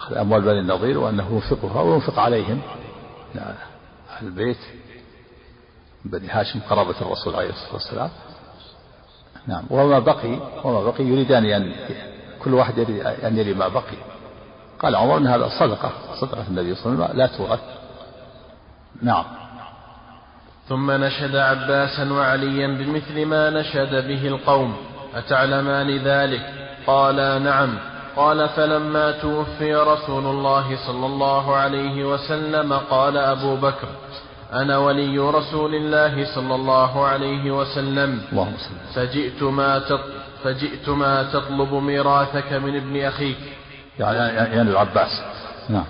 أخذ 0.00 0.16
أموال 0.16 0.42
بني 0.42 0.58
النظير 0.58 0.98
وأنه 0.98 1.28
ينفقها 1.32 1.82
وينفق 1.82 2.18
عليهم 2.18 2.60
أهل 3.36 4.26
البيت 4.26 4.58
بني 6.04 6.28
هاشم 6.30 6.60
قرابة 6.70 6.94
الرسول 7.00 7.34
عليه 7.34 7.50
الصلاة 7.50 7.72
والسلام. 7.72 8.10
نعم 9.46 9.64
وما 9.70 9.98
بقي 9.98 10.38
وما 10.64 10.84
بقي 10.84 11.04
يريدان 11.04 11.44
أن 11.44 11.72
كل 12.44 12.54
واحد 12.54 12.78
يريد 12.78 13.06
أن 13.06 13.38
يلي 13.38 13.54
ما 13.54 13.68
بقي. 13.68 13.96
قال 14.80 14.96
عمر 14.96 15.16
أن 15.16 15.26
هذا 15.26 15.48
صدقة 15.60 15.92
صدقة 16.20 16.44
النبي 16.48 16.74
صلى 16.74 16.92
الله 16.92 17.04
عليه 17.04 17.14
وسلم 17.14 17.18
لا 17.18 17.26
تورث 17.26 17.60
نعم. 19.02 19.24
ثم 20.68 20.90
نشد 20.90 21.36
عباسا 21.36 22.12
وعليا 22.12 22.66
بمثل 22.66 23.26
ما 23.26 23.50
نشد 23.50 24.06
به 24.08 24.28
القوم. 24.28 24.76
أتعلمان 25.14 25.98
ذلك؟ 25.98 26.40
قالا 26.86 27.38
نعم. 27.38 27.78
قال 28.16 28.48
فلما 28.48 29.10
توفي 29.10 29.74
رسول 29.74 30.26
الله 30.26 30.86
صلى 30.86 31.06
الله 31.06 31.56
عليه 31.56 32.04
وسلم 32.04 32.72
قال 32.72 33.16
أبو 33.16 33.56
بكر 33.56 33.88
أنا 34.52 34.78
ولي 34.78 35.18
رسول 35.18 35.74
الله 35.74 36.34
صلى 36.34 36.54
الله 36.54 37.06
عليه 37.06 37.50
وسلم. 37.50 38.20
اللهم 38.32 38.54
فجئت 38.94 39.42
ما 39.42 39.80
فجئت 40.44 40.88
ما 40.88 41.22
تطلب 41.22 41.74
ميراثك 41.74 42.52
من 42.52 42.76
ابن 42.76 43.04
أخيك. 43.04 43.38
يعني 43.98 44.18
يعني 44.36 44.70
العباس 44.70 45.22
نعم. 45.68 45.84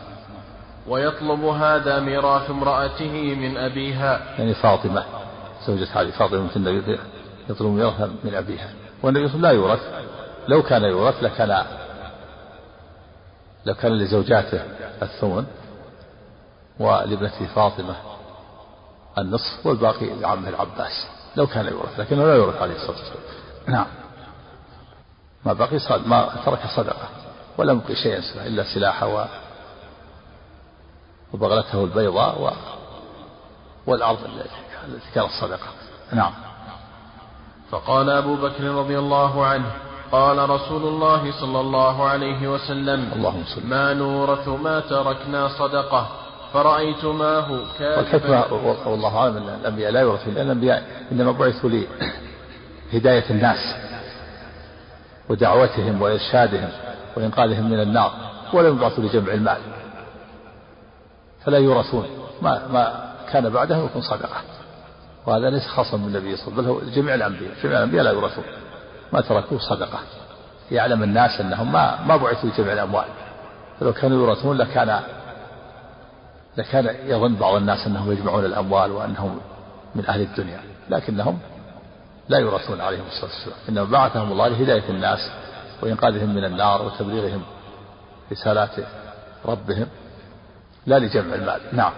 ويطلب 0.88 1.44
هذا 1.44 2.00
ميراث 2.00 2.50
امرأته 2.50 3.34
من 3.34 3.56
أبيها. 3.56 4.20
يعني 4.38 4.54
فاطمة. 4.54 5.04
زوجة 5.66 5.88
علي 5.94 6.12
فاطمة 6.12 6.38
بنت 6.38 6.56
النبي. 6.56 6.98
يطلب 7.50 7.68
ميراث 7.68 8.00
من 8.24 8.34
أبيها. 8.34 8.68
والنبي 9.02 9.28
صلى 9.28 9.36
الله 9.36 9.48
عليه 9.48 9.58
وسلم 9.58 9.70
لا 9.70 9.76
يورث. 9.78 9.80
لو 10.48 10.62
كان 10.62 10.82
يورث 10.82 11.22
لكان 11.22 11.64
لو 13.66 13.74
كان 13.74 13.92
لزوجاته 13.98 14.60
الثمن 15.02 15.44
ولابنته 16.80 17.46
فاطمة. 17.54 18.11
النصف 19.18 19.66
والباقي 19.66 20.06
لعمه 20.20 20.48
العباس 20.48 21.06
لو 21.36 21.46
كان 21.46 21.66
يورث 21.66 22.00
لكنه 22.00 22.26
لا 22.26 22.34
يورث 22.34 22.62
عليه 22.62 22.74
الصلاة 22.74 22.96
والسلام. 22.98 23.22
نعم. 23.66 23.86
ما 25.46 25.52
بقي 25.52 25.78
صد 25.78 26.06
ما 26.06 26.28
ترك 26.44 26.60
صدقة 26.76 27.08
ولم 27.58 27.78
يبقي 27.78 27.94
شيئا 27.94 28.46
إلا 28.46 28.74
سلاحه 28.74 29.06
و 29.06 29.24
وبغلته 31.32 31.84
البيضاء 31.84 32.40
و 32.40 32.50
والأرض 33.86 34.18
التي 34.24 35.10
كانت 35.14 35.30
صدقة. 35.40 35.68
نعم. 36.12 36.32
فقال 37.70 38.10
أبو 38.10 38.36
بكر 38.36 38.64
رضي 38.64 38.98
الله 38.98 39.46
عنه 39.46 39.72
قال 40.12 40.50
رسول 40.50 40.82
الله 40.82 41.40
صلى 41.40 41.60
الله 41.60 42.08
عليه 42.08 42.48
وسلم 42.48 43.12
اللهم 43.12 43.44
صل. 43.44 43.66
ما 43.66 43.94
نورث 43.94 44.48
ما 44.48 44.80
تركنا 44.80 45.48
صدقة. 45.48 46.21
فرأيت 46.52 47.04
ما 47.04 47.38
هو 47.38 47.54
والحكمة 47.80 48.52
والله 48.86 49.16
أعلم 49.16 49.36
أن 49.36 49.48
الأنبياء 49.60 49.92
لا 49.92 50.00
يورثون 50.00 50.34
لأن 50.34 50.46
الأنبياء 50.46 50.82
إنما 51.12 51.32
بعثوا 51.32 51.70
لهداية 52.92 53.30
الناس 53.30 53.74
ودعوتهم 55.28 56.02
وإرشادهم 56.02 56.68
وإنقاذهم 57.16 57.70
من 57.70 57.80
النار 57.80 58.12
ولم 58.52 58.76
يبعثوا 58.76 59.04
لجمع 59.04 59.32
المال. 59.32 59.58
فلا 61.44 61.58
يورثون. 61.58 62.06
ما 62.42 62.68
ما 62.72 63.12
كان 63.32 63.50
بعده 63.50 63.76
يكون 63.76 64.02
صدقة. 64.02 64.40
وهذا 65.26 65.50
ليس 65.50 65.66
خاصا 65.66 65.96
بالنبي 65.96 66.36
صلى 66.36 66.48
الله 66.48 66.62
عليه 66.62 66.72
وسلم 66.72 66.88
بل 66.88 66.94
جميع 66.94 67.14
الأنبياء. 67.14 67.52
جميع 67.62 67.78
الأنبياء 67.78 68.04
لا 68.04 68.10
يورثون. 68.10 68.44
ما 69.12 69.20
تركوه 69.20 69.58
صدقة. 69.58 69.98
يعلم 70.70 71.02
الناس 71.02 71.40
أنهم 71.40 71.72
ما 71.72 71.98
ما 72.06 72.16
بعثوا 72.16 72.50
لجمع 72.50 72.72
الأموال. 72.72 73.04
فلو 73.80 73.92
كانوا 73.92 74.18
يورثون 74.18 74.56
لكان 74.56 75.00
لكان 76.56 76.96
يظن 77.06 77.34
بعض 77.34 77.54
الناس 77.54 77.86
أنهم 77.86 78.12
يجمعون 78.12 78.44
الأموال 78.44 78.90
وأنهم 78.90 79.40
من 79.94 80.06
أهل 80.06 80.20
الدنيا 80.20 80.60
لكنهم 80.90 81.38
لا 82.28 82.38
يورثون 82.38 82.80
عليهم 82.80 83.04
الصلاة 83.06 83.30
والسلام 83.30 83.56
إنما 83.68 83.84
بعثهم 83.84 84.32
الله 84.32 84.48
لهداية 84.48 84.90
الناس 84.90 85.30
وإنقاذهم 85.82 86.34
من 86.34 86.44
النار 86.44 86.82
وتبليغهم 86.82 87.42
رسالات 88.32 88.70
ربهم 89.46 89.86
لا 90.86 90.98
لجمع 90.98 91.34
المال. 91.34 91.60
نعم. 91.72 91.92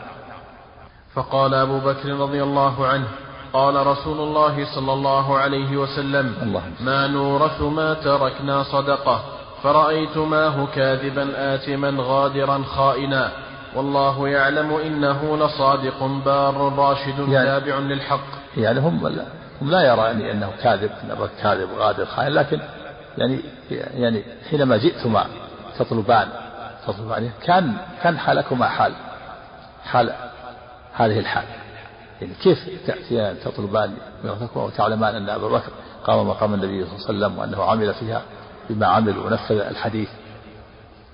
فقال 1.15 1.55
أبو 1.55 1.79
بكر 1.79 2.09
رضي 2.09 2.43
الله 2.43 2.87
عنه 2.87 3.09
قال 3.53 3.87
رسول 3.87 4.21
الله 4.21 4.75
صلى 4.75 4.93
الله 4.93 5.39
عليه 5.39 5.77
وسلم 5.77 6.35
الله 6.43 6.63
ما 6.81 7.07
نورث 7.07 7.61
ما 7.61 7.95
تركنا 7.95 8.63
صدقة 8.63 9.25
فرأيتماه 9.63 10.67
كاذبا 10.75 11.55
آثما 11.55 11.95
غادرا 11.99 12.63
خائنا. 12.63 13.33
والله 13.77 14.29
يعلم 14.29 14.75
إنه 14.75 15.37
لصادق 15.37 16.03
بار 16.25 16.73
راشد 16.77 17.29
يعني 17.29 17.47
تابع 17.47 17.79
للحق. 17.79 18.27
يعني 18.57 18.81
هم 18.81 19.09
لا, 19.09 19.25
هم 19.63 19.71
لا 19.71 19.83
يرى 19.83 20.01
يعني 20.03 20.31
أنه 20.33 20.51
كاذب 20.63 20.91
أنه 21.05 21.29
كاذب 21.43 21.69
غادر 21.79 22.07
خائن 22.07 22.33
لكن 22.33 22.61
يعني 23.19 23.41
يعني 23.71 24.25
حينما 24.51 24.77
جئتما 24.77 25.27
تطلبان 25.79 26.29
تطلبان 26.87 27.31
كان 27.43 27.77
كان 28.03 28.19
حالكما 28.19 28.69
حال 28.69 28.93
حال 29.85 30.13
هذه 30.95 31.19
الحال. 31.19 31.45
يعني 32.21 32.35
كيف 32.35 32.87
تأتيان 32.87 33.37
تطلبان 33.45 33.95
ميراثكما 34.25 34.63
وتعلمان 34.63 35.15
أن 35.15 35.29
أبا 35.29 35.49
بكر 35.49 35.73
قام 36.05 36.29
مقام 36.29 36.55
النبي 36.55 36.85
صلى 36.85 36.95
الله 36.95 37.27
عليه 37.27 37.27
وسلم 37.27 37.39
وأنه 37.39 37.71
عمل 37.71 37.95
فيها 37.95 38.23
بما 38.71 38.87
عمل 38.87 39.19
ونفذ 39.19 39.59
الحديث؟ 39.59 40.09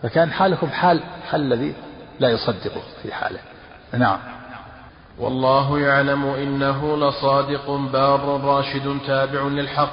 فكان 0.02 0.32
حالكم 0.32 0.68
حال 0.68 1.00
حال 1.30 1.40
الذي 1.52 1.74
لا 2.20 2.28
يصدق 2.28 2.72
في 3.02 3.12
حاله. 3.12 3.38
نعم. 3.92 4.18
والله 5.18 5.78
يعلم 5.78 6.24
إنه 6.24 6.96
لصادق 6.96 7.70
بار 7.70 8.40
راشد 8.44 8.98
تابع 9.06 9.42
للحق. 9.42 9.92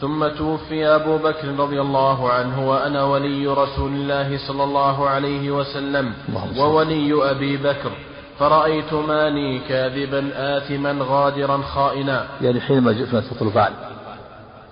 ثم 0.00 0.28
توفي 0.28 0.86
أبو 0.86 1.18
بكر 1.18 1.48
رضي 1.58 1.80
الله 1.80 2.32
عنه 2.32 2.68
وأنا 2.70 3.04
ولي 3.04 3.46
رسول 3.46 3.92
الله 3.92 4.48
صلى 4.48 4.64
الله 4.64 5.08
عليه 5.08 5.50
وسلم. 5.50 6.14
وولي 6.58 7.30
أبي 7.30 7.56
بكر. 7.56 7.90
فرأيت 8.38 8.94
ماني 8.94 9.58
كاذبا 9.58 10.30
آثما 10.34 10.96
غادرا 11.00 11.62
خائنا. 11.62 12.26
يعني 12.40 12.60
حينما 12.60 12.92
جئتنا 12.92 13.20
تطلبان 13.20 13.72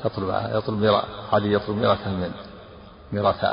تطلب 0.05 0.35
يطلب 0.55 0.81
ميراث 0.81 1.05
علي 1.33 1.53
يطلب 1.53 1.77
ميراثه 1.77 2.11
من 2.11 2.31
ميراث 3.13 3.45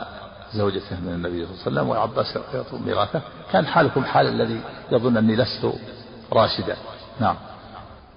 زوجته 0.53 0.99
من 1.01 1.13
النبي 1.13 1.45
صلى 1.45 1.53
الله 1.53 1.61
عليه 1.65 1.71
وسلم 1.71 1.89
وعباس 1.89 2.37
يطلب 2.53 2.85
ميراثه. 2.85 3.21
كان 3.51 3.67
حالكم 3.67 4.05
حال 4.05 4.27
الذي 4.27 4.61
يظن 4.91 5.17
أني 5.17 5.35
لست 5.35 5.73
راشدا. 6.33 6.77
نعم. 7.19 7.35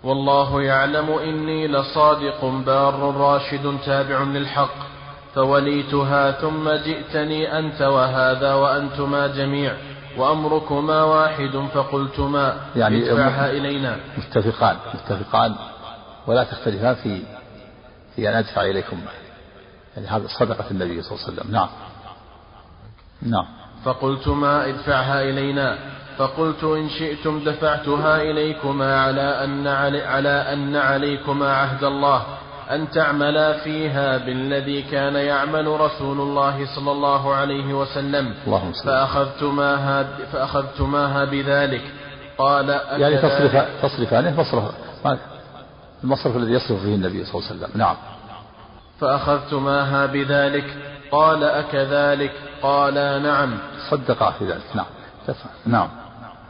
والله 0.04 0.62
يعلم 0.62 1.10
إني 1.10 1.68
لصادق 1.68 2.44
بار 2.44 3.14
راشد 3.16 3.78
تابع 3.86 4.22
للحق. 4.22 4.74
فوليتها 5.34 6.30
ثم 6.30 6.70
جئتني 6.70 7.58
أنت 7.58 7.82
وهذا 7.82 8.54
وأنتما 8.54 9.26
جميع 9.26 9.76
وأمركما 10.18 11.02
واحد 11.02 11.68
فقلتما 11.74 12.56
يعني 12.76 13.12
ادفعها 13.12 13.50
إلينا. 13.50 13.96
متفقان 14.18 14.76
متفقان. 14.94 15.54
ولا 16.26 16.44
تختلفان 16.44 16.94
في 16.94 17.22
في 18.16 18.28
أن 18.28 18.34
أدفع 18.34 18.62
إليكم. 18.62 19.00
يعني 19.96 20.08
هذا 20.08 20.26
صدقة 20.26 20.64
النبي 20.70 21.02
صلى 21.02 21.12
الله 21.12 21.24
عليه 21.26 21.34
وسلم. 21.34 21.52
نعم. 21.52 21.68
نعم. 23.22 23.46
فقلتما 23.84 24.68
ادفعها 24.68 25.22
إلينا. 25.22 25.78
فقلت 26.18 26.64
إن 26.64 26.88
شئتم 26.88 27.44
دفعتها 27.44 28.22
إليكما 28.22 29.00
على 29.00 29.44
أن, 29.44 29.66
علي 29.66 30.02
على 30.02 30.28
أن 30.28 30.76
عليكما 30.76 31.52
عهد 31.52 31.84
الله 31.84 32.22
أن 32.70 32.90
تعملا 32.90 33.52
فيها 33.52 34.16
بالذي 34.16 34.82
كان 34.82 35.14
يعمل 35.14 35.66
رسول 35.66 36.20
الله 36.20 36.66
صلى 36.76 36.92
الله 36.92 37.34
عليه 37.34 37.74
وسلم. 37.74 38.34
اللهم 38.46 38.72
فأخذتماها, 38.72 40.02
فأخذتماها 40.32 41.24
بذلك. 41.24 41.82
قال 42.38 42.68
يعني؟ 42.68 43.16
تصرف 43.16 43.82
تصرفانه 43.82 44.40
مصرف 44.40 44.64
المصرف 46.04 46.36
الذي 46.36 46.52
يصرف 46.52 46.82
فيه 46.82 46.94
النبي 46.94 47.24
صلى 47.24 47.34
الله 47.34 47.50
عليه 47.50 47.60
وسلم. 47.60 47.70
نعم. 47.74 47.96
فأخذتماها 49.00 50.06
بذلك. 50.06 50.76
قال 51.10 51.44
أكذلك. 51.44 52.32
قالا 52.62 53.18
نعم. 53.18 53.58
صدقا 53.90 54.30
في 54.30 54.44
ذلك. 54.44 54.62
نعم. 54.74 54.86
نعم. 55.66 55.88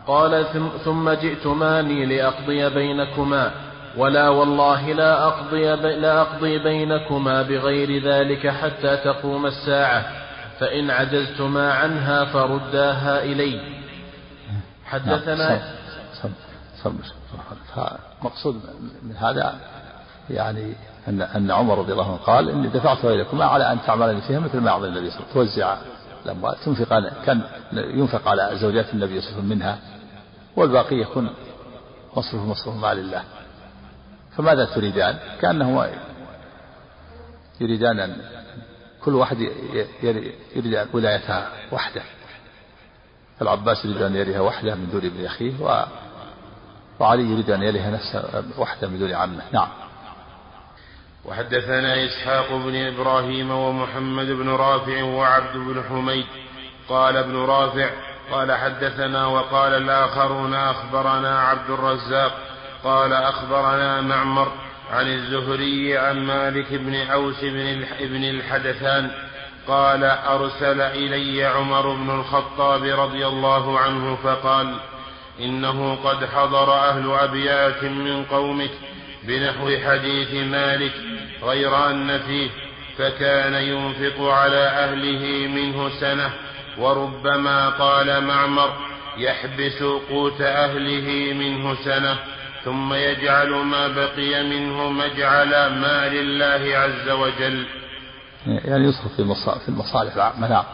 قال 0.06 0.46
ثم- 0.84 1.10
جئتماني 1.10 2.06
لأقضي 2.06 2.68
بينكما 2.70 3.50
ولا 3.96 4.28
والله 4.28 4.92
لا 4.92 5.26
أقضي, 5.26 5.76
بي 5.76 5.94
لا 5.96 6.20
أقضي 6.20 6.58
بينكما 6.58 7.42
بغير 7.42 8.02
ذلك 8.04 8.48
حتى 8.48 8.96
تقوم 8.96 9.46
الساعة 9.46 10.04
فإن 10.60 10.90
عجزتما 10.90 11.72
عنها 11.72 12.24
فرداها 12.24 13.22
إلي. 13.22 13.60
حدثنا 14.84 15.48
نعم. 15.48 15.60
صب 16.84 16.92
فمقصود 17.74 18.60
من 19.02 19.16
هذا 19.16 19.54
يعني 20.30 20.72
أن 21.08 21.22
أن 21.22 21.50
عمر 21.50 21.78
رضي 21.78 21.92
الله 21.92 22.04
عنه 22.06 22.16
قال 22.16 22.50
إني 22.50 22.68
دفعتها 22.68 23.10
إليكما 23.14 23.44
على 23.44 23.72
أن 23.72 23.78
تعملني 23.86 24.20
فيها 24.20 24.38
مثل 24.40 24.60
ما 24.60 24.70
أعطى 24.70 24.84
النبي 24.86 25.10
صلى 25.10 25.18
الله 25.20 25.28
عليه 25.30 25.40
وسلم. 25.40 25.44
توزع 25.46 25.76
الأموال 26.26 26.56
تنفق 26.64 27.22
كان 27.24 27.42
ينفق 27.72 28.28
على 28.28 28.50
زوجات 28.54 28.94
النبي 28.94 29.20
صلى 29.20 29.28
الله 29.30 29.38
عليه 29.38 29.46
وسلم 29.46 29.48
منها 29.48 29.78
والباقي 30.56 30.96
يكون 30.96 31.30
مصروف 32.16 32.42
مصروف 32.42 32.76
مال 32.76 32.98
الله 32.98 33.24
فماذا 34.36 34.64
تريدان؟ 34.64 35.18
كأنه 35.40 35.90
يريدان 37.60 38.00
أن 38.00 38.16
كل 39.04 39.14
واحد 39.14 39.50
يريد 40.56 40.86
ولايتها 40.92 41.48
وحده. 41.72 42.02
فالعباس 43.38 43.84
يريد 43.84 44.02
أن 44.02 44.16
يريها 44.16 44.40
وحده 44.40 44.74
من 44.74 44.88
دون 44.92 45.04
ابن 45.04 45.24
أخيه 45.24 45.52
و... 45.60 45.84
وعلي 47.00 47.22
يريد 47.22 47.50
أن 47.50 47.62
يريها 47.62 47.90
نفسه 47.90 48.44
وحده 48.58 48.88
من 48.88 48.98
دون 48.98 49.12
عمه. 49.12 49.42
نعم. 49.52 49.68
وحدثنا 51.28 52.04
إسحاق 52.04 52.52
بن 52.52 52.76
إبراهيم 52.76 53.50
ومحمد 53.50 54.26
بن 54.26 54.48
رافع 54.48 55.02
وعبد 55.02 55.56
بن 55.56 55.82
حميد. 55.88 56.24
قال 56.88 57.16
ابن 57.16 57.36
رافع 57.36 57.90
قال 58.32 58.52
حدثنا 58.52 59.26
وقال 59.26 59.72
الآخرون 59.74 60.54
أخبرنا 60.54 61.38
عبد 61.40 61.70
الرزاق. 61.70 62.32
قال 62.84 63.12
أخبرنا 63.12 64.00
معمر 64.00 64.52
عن 64.92 65.06
الزهري 65.06 65.98
عن 65.98 66.26
مالك 66.26 66.72
بن 66.72 66.94
أوس 66.94 67.40
بن 67.40 67.60
الح- 67.60 68.02
بن 68.02 68.24
الحدثان. 68.24 69.10
قال 69.68 70.04
أرسل 70.04 70.80
إلي 70.80 71.44
عمر 71.44 71.94
بن 71.94 72.10
الخطاب 72.20 72.82
رضي 72.84 73.26
الله 73.26 73.78
عنه 73.78 74.16
فقال 74.24 74.74
إنه 75.40 75.98
قد 76.04 76.24
حضر 76.24 76.72
أهل 76.72 77.10
أبيات 77.10 77.84
من 77.84 78.24
قومك 78.24 78.70
بنحو 79.22 79.76
حديث 79.86 80.34
مالك 80.34 80.92
غير 81.42 81.90
أن 81.90 82.18
فيه 82.18 82.50
فكان 82.98 83.54
ينفق 83.54 84.20
على 84.22 84.66
أهله 84.66 85.46
منه 85.46 86.00
سنة 86.00 86.30
وربما 86.78 87.68
قال 87.68 88.24
معمر 88.24 88.72
يحبس 89.16 89.82
قوت 89.82 90.40
أهله 90.40 91.32
منه 91.32 91.74
سنة 91.84 92.16
ثم 92.64 92.94
يجعل 92.94 93.50
ما 93.50 93.88
بقي 93.88 94.42
منه 94.42 94.90
مجعل 94.90 95.48
ما 95.50 96.08
لله 96.08 96.78
عز 96.78 97.08
وجل. 97.08 97.66
يعني 98.46 98.88
يصرف 98.88 99.12
في 99.12 99.18
المصالح, 99.18 99.62
في 99.62 99.68
المصالح 99.68 100.14
العامة 100.14 100.48
نعم. 100.48 100.64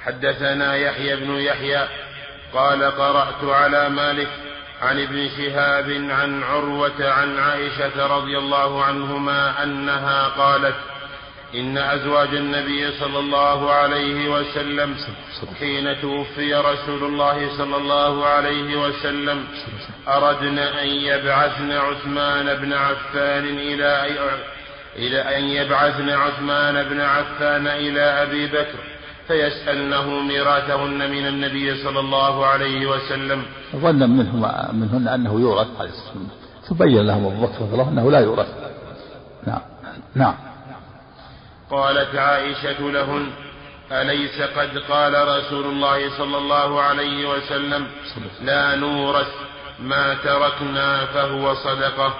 حدثنا 0.00 0.74
يحيى 0.74 1.16
بن 1.16 1.30
يحيى 1.30 1.88
قال 2.54 2.82
قرأت 2.84 3.44
على 3.44 3.88
مالك 3.88 4.28
عن 4.80 5.00
ابن 5.00 5.28
شهاب 5.36 5.90
عن 6.10 6.42
عروة 6.42 7.10
عن 7.12 7.38
عائشة 7.38 8.06
رضي 8.16 8.38
الله 8.38 8.84
عنهما 8.84 9.62
أنها 9.62 10.28
قالت 10.28 10.76
إن 11.54 11.78
أزواج 11.78 12.28
النبي 12.34 12.90
صلى 12.92 13.18
الله 13.18 13.72
عليه 13.72 14.28
وسلم 14.28 14.96
حين 15.58 16.00
توفي 16.00 16.54
رسول 16.54 17.04
الله 17.04 17.56
صلى 17.58 17.76
الله 17.76 18.26
عليه 18.26 18.76
وسلم 18.76 19.44
أردن 20.08 20.58
أن 20.58 20.86
يبعثن 20.88 21.72
عثمان 21.72 22.54
بن 22.54 22.72
عفان 22.72 23.44
إلى 23.44 24.06
إلى 24.96 25.36
أن 25.38 25.44
يبعثن 25.44 26.10
عثمان 26.10 26.82
بن 26.82 27.00
عفان 27.00 27.66
إلى 27.66 28.00
أبي 28.00 28.46
بكر. 28.46 28.78
فيسألنه 29.30 30.06
ميراثهن 30.20 31.10
من 31.10 31.26
النبي 31.26 31.84
صلى 31.84 32.00
الله 32.00 32.46
عليه 32.46 32.86
وسلم. 32.86 33.42
ظنا 33.76 34.06
منهما 34.06 34.70
منهن 34.72 35.08
أنه 35.08 35.40
يورث 35.40 35.70
عليه 35.80 35.90
الصلاة 35.90 36.14
والسلام 36.18 36.28
فبين 36.68 37.06
لهم 37.06 37.26
أبو 37.26 37.46
بكر 37.46 37.58
رضي 37.62 37.72
الله 37.72 37.88
أنه 37.88 38.10
لا 38.10 38.20
يورث. 38.20 38.48
نعم. 39.46 39.62
نعم. 40.14 40.34
قالت 41.70 42.14
عائشة 42.14 42.80
لهن 42.80 43.26
أليس 43.92 44.40
قد 44.56 44.78
قال 44.90 45.14
رسول 45.28 45.64
الله 45.64 46.18
صلى 46.18 46.38
الله 46.38 46.80
عليه 46.82 47.28
وسلم 47.32 47.86
لا 48.42 48.74
نورث 48.74 49.32
ما 49.80 50.14
تركنا 50.14 51.06
فهو 51.06 51.54
صدقة. 51.54 52.14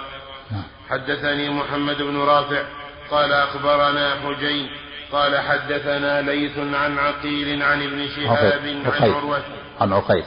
نعم. 0.51 0.63
حدثني 0.89 1.49
محمد 1.49 1.97
بن 1.97 2.17
رافع 2.17 2.63
قال 3.11 3.33
أخبرنا 3.33 4.15
حجين 4.23 4.69
قال 5.11 5.37
حدثنا 5.39 6.21
ليث 6.21 6.57
عن 6.57 6.97
عقيل 6.97 7.63
عن 7.63 7.81
ابن 7.83 8.07
شهاب 8.07 8.61
عن 8.85 9.11
عروة. 9.11 9.41
عن 9.81 9.93
عقيل. 9.93 10.23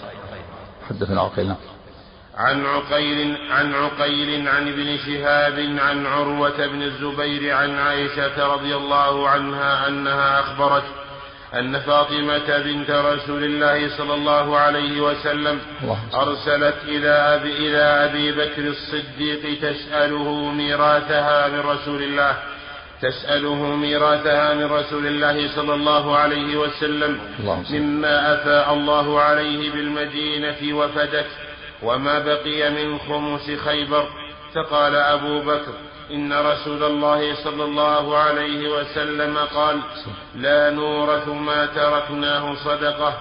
حدثنا 0.88 1.20
عقيل. 1.20 1.46
نعم. 1.46 1.56
عن 2.36 2.66
عقيل 2.66 3.36
عن 3.50 3.74
عقيل 3.74 4.48
عن 4.48 4.68
ابن 4.68 4.98
شهاب 4.98 5.78
عن 5.78 6.06
عروة 6.06 6.66
بن 6.66 6.82
الزبير 6.82 7.54
عن 7.54 7.78
عائشة 7.78 8.54
رضي 8.54 8.76
الله 8.76 9.28
عنها 9.28 9.88
أنها 9.88 10.40
أخبرت 10.40 10.84
أن 11.54 11.80
فاطمة 11.80 12.58
بنت 12.58 12.90
رسول 12.90 13.44
الله 13.44 13.96
صلى 13.98 14.14
الله 14.14 14.58
عليه 14.58 15.00
وسلم 15.00 15.60
أرسلت 16.14 16.76
إلى 16.84 17.08
أبي, 17.08 17.56
إلى 17.56 17.78
أبي 17.78 18.32
بكر 18.32 18.68
الصديق 18.68 19.60
تسأله 19.62 20.50
ميراثها 20.50 21.48
من 21.48 21.60
رسول 21.60 22.02
الله. 22.02 22.36
تسأله 23.04 23.60
ميراثها 23.76 24.54
من 24.54 24.64
رسول 24.72 25.06
الله 25.06 25.36
صلى 25.56 25.74
الله 25.74 26.16
عليه 26.16 26.56
وسلم 26.56 27.20
مما 27.70 28.34
أفاء 28.34 28.74
الله 28.74 29.20
عليه 29.20 29.72
بالمدينة 29.72 30.60
وفدك 30.78 31.26
وما 31.82 32.18
بقي 32.18 32.70
من 32.70 32.98
خمس 32.98 33.46
خيبر. 33.64 34.04
فقال 34.54 34.94
أبو 34.94 35.40
بكر 35.40 35.74
إن 36.10 36.32
رسول 36.32 36.82
الله 36.82 37.34
صلى 37.44 37.64
الله 37.64 38.18
عليه 38.18 38.68
وسلم 38.68 39.38
قال 39.54 39.76
لا 40.34 40.70
نورث 40.70 41.28
ما 41.28 41.66
تركناه 41.66 42.54
صدقة 42.54 43.12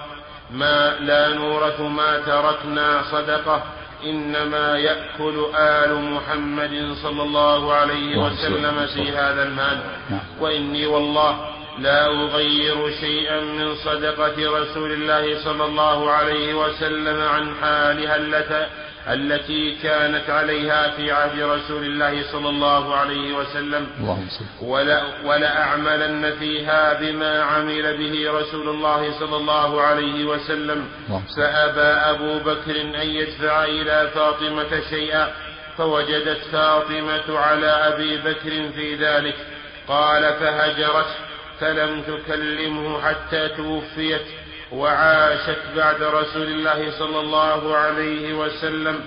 ما 0.50 0.94
لا 1.00 1.28
نورث 1.28 1.80
ما 1.80 2.10
تركنا 2.18 3.02
صدقة. 3.12 3.62
إنما 4.04 4.78
يأكل 4.78 5.44
آل 5.54 5.94
محمد 5.94 6.94
صلى 7.02 7.22
الله 7.22 7.72
عليه 7.74 8.16
وسلم 8.16 8.86
في 8.86 9.10
هذا 9.10 9.42
المال 9.42 9.78
نعم. 10.10 10.20
وإني 10.40 10.86
والله 10.86 11.50
لا 11.78 12.06
أغير 12.06 12.90
شيئا 13.00 13.40
من 13.40 13.74
صدقة 13.74 14.60
رسول 14.60 14.92
الله 14.92 15.44
صلى 15.44 15.64
الله 15.64 16.10
عليه 16.10 16.54
وسلم 16.54 17.22
عن 17.22 17.54
حالها 17.62 18.16
التي 18.16 18.66
كانت 19.82 20.30
عليها 20.30 20.90
في 20.90 21.12
عهد 21.12 21.40
رسول 21.40 21.84
الله 21.84 22.22
صلى 22.32 22.48
الله 22.48 22.94
عليه 22.96 23.32
وسلم. 23.36 23.86
ولا 24.62 25.02
ولأعملن 25.24 26.32
فيها 26.38 26.92
بما 27.00 27.42
عمل 27.42 27.96
به 27.96 28.32
رسول 28.40 28.68
الله 28.68 29.20
صلى 29.20 29.36
الله 29.36 29.80
عليه 29.82 30.24
وسلم. 30.24 30.88
فأبى 31.36 31.90
أبو 32.10 32.38
بكر 32.38 32.80
أن 32.80 33.08
يدفع 33.08 33.64
إلى 33.64 34.10
فاطمة 34.14 34.80
شيئا 34.90 35.28
فوجدت 35.76 36.40
فاطمة 36.52 37.38
على 37.38 37.66
أبي 37.66 38.16
بكر 38.16 38.72
في 38.76 38.94
ذلك. 38.94 39.36
قال 39.88 40.22
فهجرته 40.22 41.14
فلم 41.60 42.02
تكلمه 42.02 43.02
حتى 43.02 43.48
توفيت. 43.48 44.26
وعاشت 44.74 45.58
بعد 45.76 46.02
رسول 46.02 46.48
الله 46.48 46.98
صلى 46.98 47.20
الله 47.20 47.76
عليه 47.76 48.34
وسلم 48.34 49.00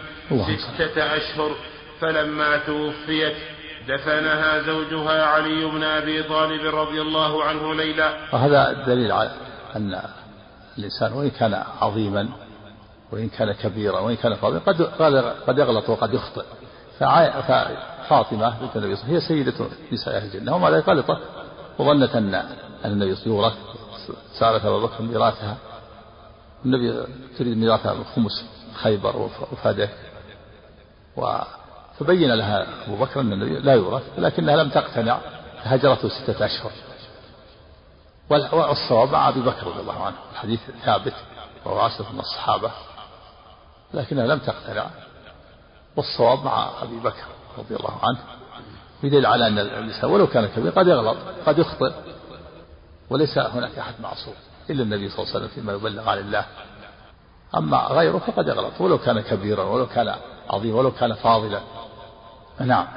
ستة 0.76 1.16
أشهر 1.16 1.52
فلما 2.02 2.58
توفيت 2.58 3.36
دفنها 3.88 4.62
زوجها 4.62 5.26
علي 5.26 5.66
بن 5.66 5.84
أبي 5.84 6.24
طالب 6.24 6.76
رضي 6.76 7.02
الله 7.02 7.44
عنه 7.44 7.74
ليلى 7.74 8.18
وهذا 8.34 8.84
دليل 8.88 9.12
على 9.12 9.32
أن 9.76 10.02
الإنسان 10.78 11.14
وإن 11.14 11.30
كان 11.30 11.64
عظيما 11.82 12.30
وإن 13.12 13.30
كان 13.30 13.52
كبيرا 13.52 14.00
وإن 14.00 14.16
كان 14.16 14.34
فاضلا 14.34 14.60
قد 14.60 14.82
قد 15.48 15.58
يغلط 15.58 15.90
وقد 15.90 16.14
يخطئ. 16.14 16.44
ففاطمة 17.00 18.60
بنت 18.62 18.76
النبي 18.76 18.96
هي 19.08 19.20
سيدة 19.22 19.54
نساء 19.92 20.18
أهل 20.18 20.26
الجنة 20.26 20.56
ومع 20.56 20.70
ذلك 20.70 20.90
غلطت 20.90 21.18
وظنت 21.80 22.16
أن 22.16 22.36
أن 22.36 22.92
النبي 22.92 23.16
يورث 23.26 23.54
سألت 24.40 24.66
أبا 24.66 24.80
بكر 24.80 25.02
ميراثها. 25.02 25.58
النبي 26.66 27.08
تريد 27.38 27.58
ميراثها 27.58 27.94
من 27.94 28.04
خمس 28.04 28.46
خيبر 28.74 29.30
وفاده 29.52 29.90
و 31.18 31.38
فبين 32.00 32.32
لها 32.32 32.68
أبو 32.88 32.96
بكر 32.96 33.20
أن 33.22 33.34
النبي 33.34 33.60
لا 33.60 33.74
يورث 33.74 34.04
لكنها 34.18 34.56
لم 34.56 34.70
تقتنع 34.70 35.20
فهجرته 35.64 36.10
ستة 36.10 36.46
أشهر. 36.46 36.72
والصواب 38.30 39.12
مع 39.12 39.30
أبي 39.30 39.40
بكر 39.40 39.68
رضي 39.68 39.80
الله 39.80 40.04
عنه. 40.04 40.16
الحديث 40.32 40.60
ثابت 40.86 41.14
وهو 41.66 41.80
عاصف 41.80 42.12
من 42.12 42.20
الصحابة. 42.20 42.72
لكنها 43.94 44.28
لم 44.28 44.40
تقتنع. 44.40 44.86
والصواب 45.96 46.46
مع 46.46 46.70
أبي 46.82 47.00
بكر 47.00 47.26
رضي 47.58 47.76
الله 47.76 48.00
عنه. 48.04 48.20
بدليل 49.04 49.26
على 49.26 49.48
أن 49.48 49.60
الإنسان 49.60 50.10
ولو 50.10 50.28
كان 50.28 50.46
كبير 50.46 50.72
قد 50.72 50.88
يغلط 50.88 51.18
قد 51.46 51.60
يخطئ. 51.60 51.92
وليس 53.10 53.38
هناك 53.38 53.78
أحد 53.80 53.94
معصوم 54.04 54.34
إلا 54.70 54.84
النبي 54.84 55.10
صلى 55.10 55.20
الله 55.20 55.36
عليه 55.36 55.46
وسلم 55.46 55.56
فيما 55.56 55.74
يبلغ 55.74 56.10
عن 56.10 56.18
الله. 56.18 56.46
أما 57.58 57.78
غيره 57.78 58.18
فقد 58.18 58.48
يغلط 58.48 58.82
ولو 58.82 58.98
كان 58.98 59.20
كبيرا 59.20 59.64
ولو 59.64 59.88
كان 59.88 60.16
عظيما 60.50 60.78
ولو 60.78 60.92
كان 60.92 61.14
فاضلا. 61.14 61.62
نعم. 62.60 62.88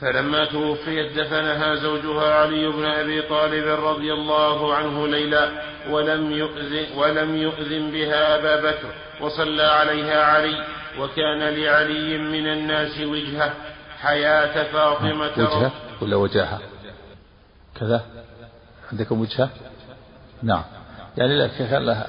فلما 0.00 0.44
توفيت 0.44 1.18
دفنها 1.18 1.74
زوجها 1.74 2.34
علي 2.34 2.68
بن 2.68 2.84
أبي 2.84 3.22
طالب 3.22 3.84
رضي 3.84 4.12
الله 4.12 4.74
عنه 4.74 5.06
ليلا 5.06 5.50
ولم 5.90 6.32
يؤذن 6.32 6.86
ولم 6.96 7.36
يؤذن 7.36 7.90
بها 7.90 8.38
أبا 8.38 8.70
بكر 8.70 8.94
وصلى 9.20 9.62
عليها 9.62 10.24
علي 10.24 10.64
وكان 10.98 11.38
لعلي 11.38 12.18
من 12.18 12.46
الناس 12.46 13.00
وجهه 13.00 13.54
حياة 14.00 14.72
فاطمة. 14.72 15.32
وجهة 15.36 15.72
ولا 16.02 16.16
وجاهة؟ 16.16 16.60
كذا. 17.80 18.17
عندكم 18.92 19.20
وجهة؟ 19.20 19.50
نعم. 20.42 20.62
يعني 21.16 21.48
كان 21.48 21.82
لها 21.82 22.06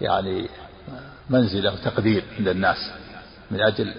يعني 0.00 0.48
منزلة 1.30 1.72
وتقدير 1.72 2.24
عند 2.38 2.48
الناس 2.48 2.92
من 3.50 3.60
أجل 3.60 3.94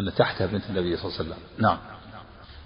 أن 0.00 0.14
تحتها 0.14 0.46
بنت 0.46 0.64
النبي 0.70 0.96
صلى 0.96 1.04
الله 1.06 1.18
عليه 1.18 1.30
وسلم. 1.30 1.42
نعم. 1.58 1.78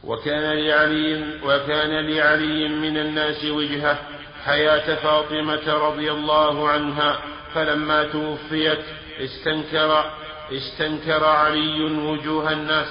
وكان 0.05 0.59
لعلي 0.59 1.41
وكان 1.45 2.11
لعلي 2.11 2.69
من 2.69 2.97
الناس 2.97 3.45
وجهة 3.45 3.99
حياة 4.45 4.95
فاطمة 4.95 5.75
رضي 5.75 6.13
الله 6.13 6.69
عنها 6.69 7.19
فلما 7.55 8.05
توفيت 8.05 8.85
استنكر 9.21 10.11
استنكر 10.53 11.25
علي 11.25 11.83
وجوه 11.83 12.53
الناس 12.53 12.87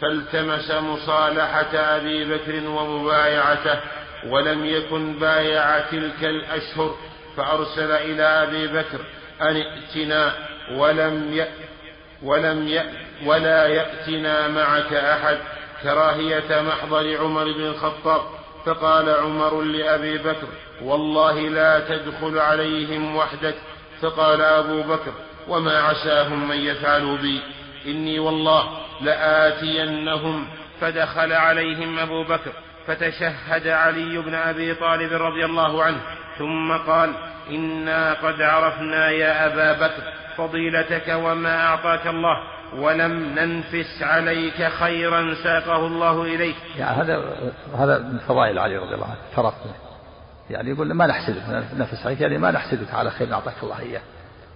فالتمس 0.00 0.70
مصالحة 0.70 1.76
أبي 1.76 2.24
بكر 2.24 2.68
ومبايعته 2.68 3.80
ولم 4.24 4.66
يكن 4.66 5.18
بايع 5.18 5.80
تلك 5.80 6.24
الأشهر 6.24 6.96
فأرسل 7.36 7.90
إلى 7.90 8.22
أبي 8.22 8.66
بكر 8.66 9.00
أن 9.40 9.56
ائتنا 9.56 10.32
ولم 10.72 11.38
ي 11.38 11.46
ولم 12.22 12.68
ي 12.68 12.80
ولا 13.26 13.66
يأتنا 13.66 14.48
معك 14.48 14.92
أحد 14.92 15.38
كراهية 15.82 16.60
محضر 16.60 17.16
عمر 17.16 17.44
بن 17.44 17.66
الخطاب. 17.66 18.20
فقال 18.66 19.10
عمر 19.10 19.62
لأبي 19.62 20.18
بكر 20.18 20.48
والله 20.82 21.40
لا 21.40 21.80
تدخل 21.80 22.38
عليهم 22.38 23.16
وحدك. 23.16 23.54
فقال 24.00 24.40
أبو 24.40 24.82
بكر 24.82 25.12
وما 25.48 25.78
عساهم 25.78 26.48
من 26.48 26.56
يفعلوا 26.56 27.16
بي. 27.16 27.40
إني 27.86 28.18
والله 28.18 28.68
لآتينهم 29.00 30.48
فدخل 30.80 31.32
عليهم 31.32 31.98
أبو 31.98 32.24
بكر. 32.24 32.52
فتشهد 32.86 33.66
علي 33.66 34.18
بن 34.18 34.34
أبي 34.34 34.74
طالب 34.74 35.12
رضي 35.12 35.44
الله 35.44 35.84
عنه 35.84 36.00
ثم 36.38 36.72
قال 36.72 37.12
إنا 37.50 38.12
قد 38.12 38.42
عرفنا 38.42 39.10
يا 39.10 39.46
أبا 39.46 39.72
بكر 39.72 40.02
فضيلتك 40.36 41.08
وما 41.08 41.66
أعطاك 41.66 42.06
الله 42.06 42.36
ولم 42.74 43.12
ننفس 43.12 44.02
عليك 44.02 44.68
خيرا 44.68 45.34
ساقه 45.44 45.86
الله 45.86 46.22
إليك. 46.22 46.56
يعني 46.78 47.02
هذا 47.02 47.22
هذا 47.78 47.98
من 47.98 48.18
فضائل 48.18 48.58
علي 48.58 48.76
رضي 48.76 48.94
الله 48.94 49.06
عنه 49.06 49.16
ترك 49.36 49.54
يعني 50.50 50.70
يقول 50.70 50.92
ما 50.92 51.06
نحسدك 51.06 51.42
نفس 51.76 52.06
عليك 52.06 52.20
يعني 52.20 52.38
ما 52.38 52.50
نحسدك 52.50 52.94
على 52.94 53.10
خير 53.10 53.34
أعطاك 53.34 53.54
الله 53.62 53.80
إياه. 53.80 54.00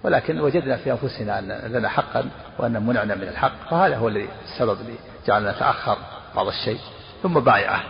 ولكن 0.05 0.41
وجدنا 0.41 0.77
في 0.77 0.93
أنفسنا 0.93 1.39
أن 1.39 1.73
لنا 1.73 1.89
حقا 1.89 2.31
وأن 2.59 2.87
منعنا 2.87 3.15
من 3.15 3.29
الحق 3.29 3.53
فهذا 3.71 3.97
هو 3.97 4.09
السبب 4.09 4.81
اللي 4.81 4.95
جعلنا 5.27 5.53
نتأخر 5.53 5.97
بعض 6.37 6.47
الشيء 6.47 6.81
ثم 7.23 7.41
بايعه. 7.41 7.83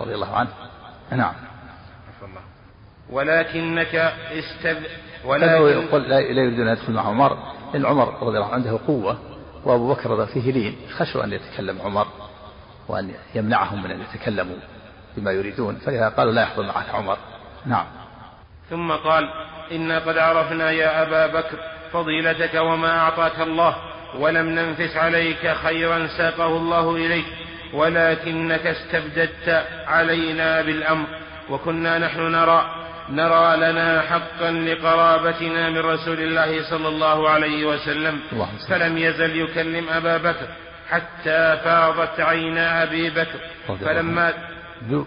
رضي 0.00 0.14
الله 0.14 0.36
عنه. 0.36 0.50
نعم. 1.10 1.34
ولكنك 3.10 3.94
استب 4.30 4.82
ولكن 5.24 5.62
يقول 5.62 6.02
لا 6.02 6.18
يريد 6.18 6.60
أن 6.60 6.68
يدخل 6.68 6.92
مع 6.92 7.08
عمر 7.08 7.38
إن 7.74 7.86
عمر 7.86 8.22
رضي 8.22 8.36
الله 8.36 8.52
عنه 8.52 8.54
عنده 8.54 8.78
قوة 8.86 9.18
وأبو 9.64 9.94
بكر 9.94 10.26
فيه 10.26 10.52
لين. 10.52 10.76
خشوا 10.98 11.24
أن 11.24 11.32
يتكلم 11.32 11.80
عمر 11.80 12.06
وأن 12.88 13.10
يمنعهم 13.34 13.82
من 13.82 13.90
أن 13.90 14.00
يتكلموا 14.00 14.56
بما 15.16 15.30
يريدون 15.30 15.74
فلذا 15.74 16.08
قالوا 16.08 16.32
لا 16.32 16.42
يحضر 16.42 16.62
معك 16.62 16.94
عمر. 16.94 17.16
نعم. 17.66 17.86
ثم 18.70 18.92
قال 18.92 19.28
إنا 19.72 19.98
قد 19.98 20.18
عرفنا 20.18 20.70
يا 20.70 21.02
أبا 21.02 21.26
بكر 21.26 21.58
فضيلتك 21.92 22.54
وما 22.54 22.98
أعطاك 22.98 23.40
الله 23.40 23.76
ولم 24.18 24.46
ننفس 24.46 24.96
عليك 24.96 25.52
خيرا 25.52 26.06
ساقه 26.06 26.56
الله 26.56 26.96
إليك. 26.96 27.26
ولكنك 27.72 28.66
استبددت 28.66 29.66
علينا 29.86 30.62
بالأمر 30.62 31.06
وكنا 31.50 31.98
نحن 31.98 32.20
نرى 32.20 32.74
نرى 33.10 33.56
لنا 33.56 34.00
حقا 34.00 34.50
لقرابتنا 34.50 35.70
من 35.70 35.78
رسول 35.78 36.20
الله 36.20 36.70
صلى 36.70 36.88
الله 36.88 37.28
عليه 37.28 37.66
وسلم. 37.66 38.20
فلم 38.68 38.98
يزل 38.98 39.36
يكلم 39.36 39.88
أبا 39.88 40.16
بكر 40.16 40.48
حتى 40.90 41.58
فاضت 41.64 42.20
عينا 42.20 42.82
أبي 42.82 43.10
بكر. 43.10 43.38
فلما 43.84 44.32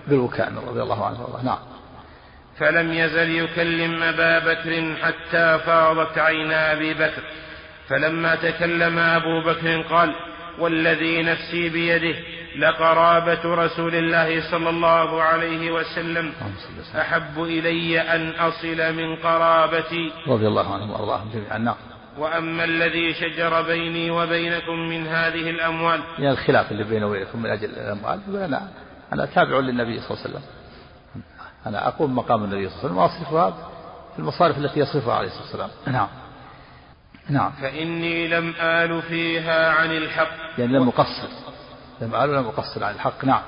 بالبكاء 0.07 0.53
رضي 0.67 0.81
الله 0.81 1.05
عنه. 1.05 1.39
نعم. 1.43 1.59
فلم 2.57 2.93
يزل 2.93 3.29
يكلم 3.29 4.03
أبا 4.03 4.39
بكر 4.39 4.95
حتى 5.01 5.59
فاضت 5.65 6.17
عينا 6.17 6.71
أبي 6.71 6.93
بكر. 6.93 7.21
فلما 7.89 8.35
تكلم 8.35 8.99
أبو 8.99 9.41
بكر 9.41 9.81
قال 9.81 10.15
والذي 10.59 11.23
نفسي 11.23 11.69
بيده 11.69 12.15
لقرابة 12.59 13.55
رسول 13.65 13.95
الله 13.95 14.51
صلى 14.51 14.69
الله 14.69 15.21
عليه 15.21 15.71
وسلم. 15.71 16.33
أحب 16.95 17.43
إلي 17.43 18.01
أن 18.01 18.29
أصل 18.29 18.93
من 18.93 19.15
قرابتي. 19.15 20.11
رضي 20.27 20.47
الله 20.47 20.73
عنهم 20.73 20.91
وأرضاهم 20.91 21.29
جميعا. 21.33 21.57
نعم. 21.57 21.75
وأما 22.17 22.63
الذي 22.63 23.13
شجر 23.13 23.61
بيني 23.61 24.11
وبينكم 24.11 24.79
من 24.79 25.07
هذه 25.07 25.49
الأموال. 25.49 26.01
يعني 26.19 26.31
الخلاف 26.31 26.71
اللي 26.71 26.83
بيني 26.83 27.05
وبينكم 27.05 27.41
من 27.41 27.49
أجل 27.49 27.69
الأموال. 27.69 28.19
أنا 28.35 28.67
أنا 29.13 29.25
تابع 29.25 29.59
للنبي 29.59 29.99
صلى 29.99 30.11
الله 30.11 30.21
عليه 30.23 30.29
وسلم. 30.29 30.41
أنا 31.65 31.87
أقوم 31.87 32.15
مقام 32.15 32.43
النبي 32.43 32.69
صلى 32.69 32.91
الله 32.91 33.01
عليه 33.01 33.13
وسلم. 33.13 33.23
وأصرفها 33.23 33.51
في 34.13 34.19
المصارف 34.19 34.57
التي 34.57 34.79
يصرفها 34.79 35.13
عليه 35.13 35.27
الصلاة 35.27 35.43
والسلام. 35.43 35.69
نعم. 35.87 36.07
نعم. 37.29 37.51
فإني 37.51 38.27
لم 38.27 38.53
آل 38.59 39.01
فيها 39.01 39.71
عن 39.71 39.91
الحق. 39.91 40.31
يعني 40.57 40.73
لم 40.73 40.87
أقصر. 40.87 41.40
لم 42.01 42.15
آل 42.15 42.29
لم 42.29 42.47
أقصر 42.47 42.83
عن 42.83 42.95
الحق. 42.95 43.25
نعم. 43.25 43.41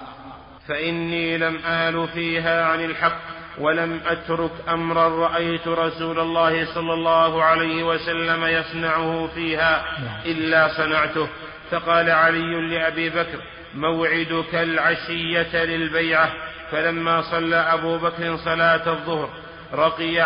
فإني 0.67 1.37
لم 1.37 1.59
آل 1.65 2.07
فيها 2.07 2.65
عن 2.65 2.85
الحق 2.85 3.19
ولم 3.59 3.99
أترك 4.05 4.51
أمرا 4.69 5.27
رأيت 5.27 5.67
رسول 5.67 6.19
الله 6.19 6.73
صلى 6.75 6.93
الله 6.93 7.43
عليه 7.43 7.83
وسلم 7.83 8.43
يصنعه 8.45 9.27
فيها 9.35 9.85
نعم. 9.99 10.21
إلا 10.25 10.67
صنعته. 10.77 11.27
فقال 11.71 12.09
علي 12.09 12.61
لأبي 12.61 13.09
بكر 13.09 13.39
موعدك 13.75 14.55
العشية 14.55 15.65
للبيعة. 15.65 16.31
فلما 16.71 17.21
صلى 17.21 17.55
أبو 17.55 17.97
بكر 17.97 18.37
صلاة 18.37 18.89
الظهر 18.89 19.29
رقي 19.73 20.19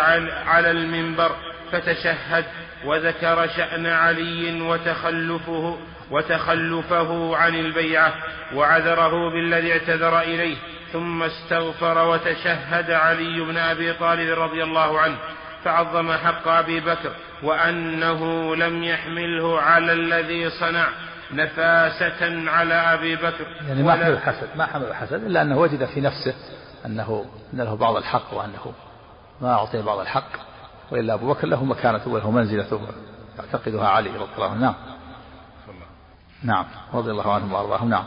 على 0.46 0.70
المنبر 0.70 1.30
فتشهد 1.72 2.44
وذكر 2.84 3.48
شأن 3.56 3.86
علي 3.86 4.62
وتخلفه 4.62 5.78
وتخلفه 6.10 7.36
عن 7.36 7.54
البيعة 7.54 8.14
وعذره 8.54 9.30
بالذي 9.30 9.72
اعتذر 9.72 10.20
إليه 10.20 10.56
ثم 10.92 11.22
استغفر 11.22 12.08
وتشهد 12.08 12.90
علي 12.90 13.40
بن 13.40 13.56
أبي 13.56 13.92
طالب 13.92 14.38
رضي 14.38 14.62
الله 14.62 15.00
عنه 15.00 15.16
فعظم 15.64 16.12
حق 16.12 16.48
أبي 16.48 16.80
بكر 16.80 17.12
وأنه 17.42 18.56
لم 18.56 18.84
يحمله 18.84 19.60
على 19.60 19.92
الذي 19.92 20.50
صنع 20.50 20.88
نفاسة 21.32 22.50
على 22.50 22.74
أبي 22.74 23.16
بكر. 23.16 23.46
يعني 23.68 23.82
ما 23.82 23.92
حمل 23.92 24.12
الحسد 24.12 24.48
ما 24.56 24.66
حمل 24.66 24.84
الحسد 24.84 25.24
إلا 25.24 25.42
أنه 25.42 25.58
وجد 25.58 25.84
في 25.84 26.00
نفسه 26.00 26.34
أنه 26.86 27.24
أن 27.54 27.58
له 27.58 27.76
بعض 27.76 27.96
الحق 27.96 28.34
وأنه 28.34 28.72
ما 29.40 29.52
أعطي 29.52 29.82
بعض 29.82 29.98
الحق 29.98 30.30
وإلا 30.90 31.14
أبو 31.14 31.28
بكر 31.32 31.46
له 31.46 31.64
مكانته 31.64 32.10
وله 32.10 32.30
منزلته 32.30 32.80
يعتقدها 33.38 33.88
علي 33.88 34.10
رضي 34.10 34.34
الله 34.36 34.50
عنه. 34.50 34.60
نعم. 34.60 34.74
نعم. 36.42 36.64
رضي 36.94 37.10
الله 37.10 37.34
عنهم 37.34 37.52
وأرضاهم. 37.52 37.88
نعم. 37.88 38.04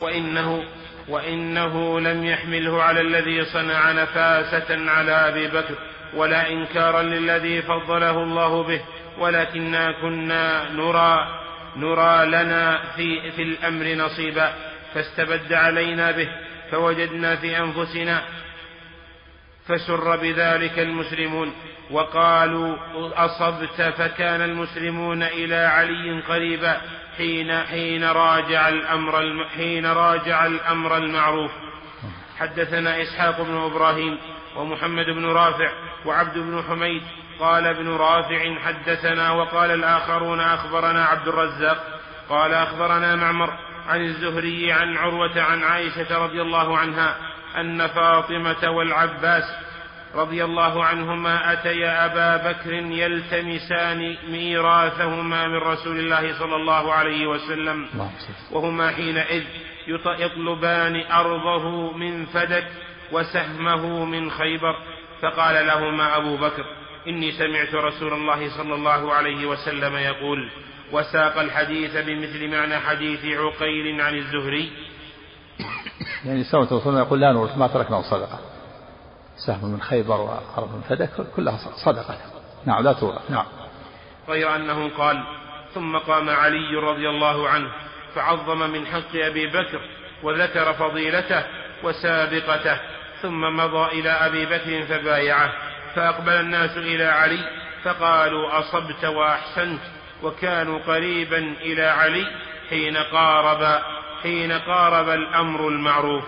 وإنه 0.00 0.64
وإنه 1.08 2.00
لم 2.00 2.24
يحمله 2.24 2.82
على 2.82 3.00
الذي 3.00 3.44
صنع 3.44 3.92
نفاسة 3.92 4.90
على 4.90 5.12
أبي 5.12 5.48
بكر 5.48 5.74
ولا 6.14 6.50
إنكارا 6.50 7.02
للذي 7.02 7.62
فضله 7.62 8.22
الله 8.22 8.62
به 8.62 8.80
ولكنا 9.18 9.92
كنا 9.92 10.72
نرى 10.72 11.40
نرى 11.76 12.26
لنا 12.26 12.80
في, 12.96 13.30
في 13.30 13.42
الأمر 13.42 13.94
نصيبا 13.94 14.54
فاستبد 14.94 15.52
علينا 15.52 16.10
به 16.10 16.28
فوجدنا 16.70 17.36
في 17.36 17.58
أنفسنا 17.58 18.22
فسر 19.66 20.16
بذلك 20.16 20.78
المسلمون 20.78 21.52
وقالوا 21.90 22.76
أصبت 23.24 23.82
فكان 23.82 24.42
المسلمون 24.42 25.22
إلى 25.22 25.56
علي 25.56 26.20
قريبا 26.28 26.80
حين 27.16 27.52
حين 27.52 28.04
راجع 28.04 28.68
الأمر 28.68 29.46
حين 29.56 29.86
راجع 29.86 30.46
الأمر 30.46 30.96
المعروف. 30.96 31.50
حدثنا 32.38 33.02
إسحاق 33.02 33.40
بن 33.40 33.56
إبراهيم 33.56 34.18
ومحمد 34.56 35.06
بن 35.06 35.26
رافع 35.26 35.70
وعبد 36.04 36.38
بن 36.38 36.64
حميد. 36.68 37.02
قال 37.40 37.66
ابن 37.66 37.88
رافع 37.88 38.54
حدثنا 38.58 39.30
وقال 39.30 39.70
الآخرون 39.70 40.40
أخبرنا 40.40 41.04
عبد 41.04 41.28
الرزاق. 41.28 42.00
قال 42.28 42.54
أخبرنا 42.54 43.16
معمر 43.16 43.50
عن 43.88 44.04
الزهري 44.04 44.72
عن 44.72 44.96
عروة 44.96 45.42
عن 45.42 45.62
عائشة 45.62 46.24
رضي 46.24 46.42
الله 46.42 46.78
عنها 46.78 47.16
أن 47.56 47.86
فاطمة 47.86 48.70
والعباس 48.70 49.44
رضي 50.14 50.44
الله 50.44 50.84
عنهما 50.84 51.52
أتيا 51.52 52.06
أبا 52.06 52.50
بكر 52.50 52.72
يلتمسان 52.72 54.16
ميراثهما 54.30 55.48
من 55.48 55.56
رسول 55.56 55.98
الله 55.98 56.38
صلى 56.38 56.56
الله 56.56 56.92
عليه 56.92 57.26
وسلم. 57.26 57.88
وهما 58.52 58.90
حينئذ 58.90 59.44
يطلبان 60.18 60.96
أرضه 61.12 61.92
من 61.92 62.26
فدك 62.26 62.66
وسهمه 63.12 64.04
من 64.04 64.30
خيبر. 64.30 64.74
فقال 65.22 65.66
لهما 65.66 66.16
أبو 66.16 66.36
بكر 66.36 66.64
إني 67.08 67.32
سمعت 67.32 67.74
رسول 67.74 68.12
الله 68.12 68.56
صلى 68.56 68.74
الله 68.74 69.12
عليه 69.12 69.46
وسلم 69.46 69.96
يقول 69.96 70.50
وساق 70.92 71.38
الحديث 71.38 71.96
بمثل 71.96 72.50
معنى 72.50 72.76
حديث 72.78 73.24
عقيل 73.24 74.00
عن 74.00 74.14
الزهري. 74.14 74.72
يعني 76.24 76.44
سوى 76.44 76.62
الرسول 76.62 76.96
يقول 76.96 77.20
لا 77.20 77.32
نورث 77.32 77.58
ما 77.58 77.66
تركنا 77.66 78.02
صدقة 78.02 78.49
سهم 79.46 79.72
من 79.72 79.82
خيبر 79.82 80.20
وأرض 80.20 80.74
من 80.74 80.80
فدك 80.88 81.10
كلها 81.36 81.58
صدقة. 81.84 82.16
نعم 82.66 82.84
لا 82.84 82.92
تورث. 82.92 83.30
نعم. 83.30 83.46
غير 84.28 84.56
أنه 84.56 84.90
قال 84.98 85.24
ثم 85.74 85.98
قام 85.98 86.30
علي 86.30 86.76
رضي 86.76 87.08
الله 87.08 87.48
عنه 87.48 87.70
فعظم 88.14 88.58
من 88.58 88.86
حق 88.86 89.14
أبي 89.14 89.46
بكر 89.46 89.80
وذكر 90.22 90.72
فضيلته 90.72 91.44
وسابقته 91.82 92.80
ثم 93.22 93.40
مضى 93.56 94.00
إلى 94.00 94.10
أبي 94.10 94.46
بكر 94.46 94.82
فبايعه 94.82 95.52
فأقبل 95.94 96.32
الناس 96.32 96.76
إلى 96.76 97.04
علي 97.04 97.44
فقالوا 97.82 98.58
أصبت 98.58 99.04
وأحسنت 99.04 99.80
وكانوا 100.22 100.78
قريبا 100.78 101.38
إلى 101.38 101.84
علي 101.84 102.26
حين 102.70 102.96
قارب 102.96 103.82
حين 104.22 104.52
قارب 104.52 105.08
الأمر 105.08 105.68
المعروف. 105.68 106.24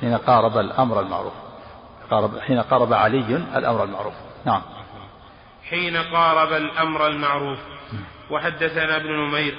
حين 0.00 0.16
قارب 0.16 0.58
الأمر 0.58 1.00
المعروف. 1.00 1.49
قارب 2.10 2.38
حين 2.38 2.60
قارب 2.60 2.92
علي 2.92 3.36
الأمر 3.56 3.84
المعروف. 3.84 4.14
نعم. 4.46 4.62
حين 5.70 5.96
قارب 5.96 6.52
الأمر 6.52 7.06
المعروف. 7.06 7.58
وحدثنا 8.30 8.96
ابن 8.96 9.08
نمير. 9.08 9.54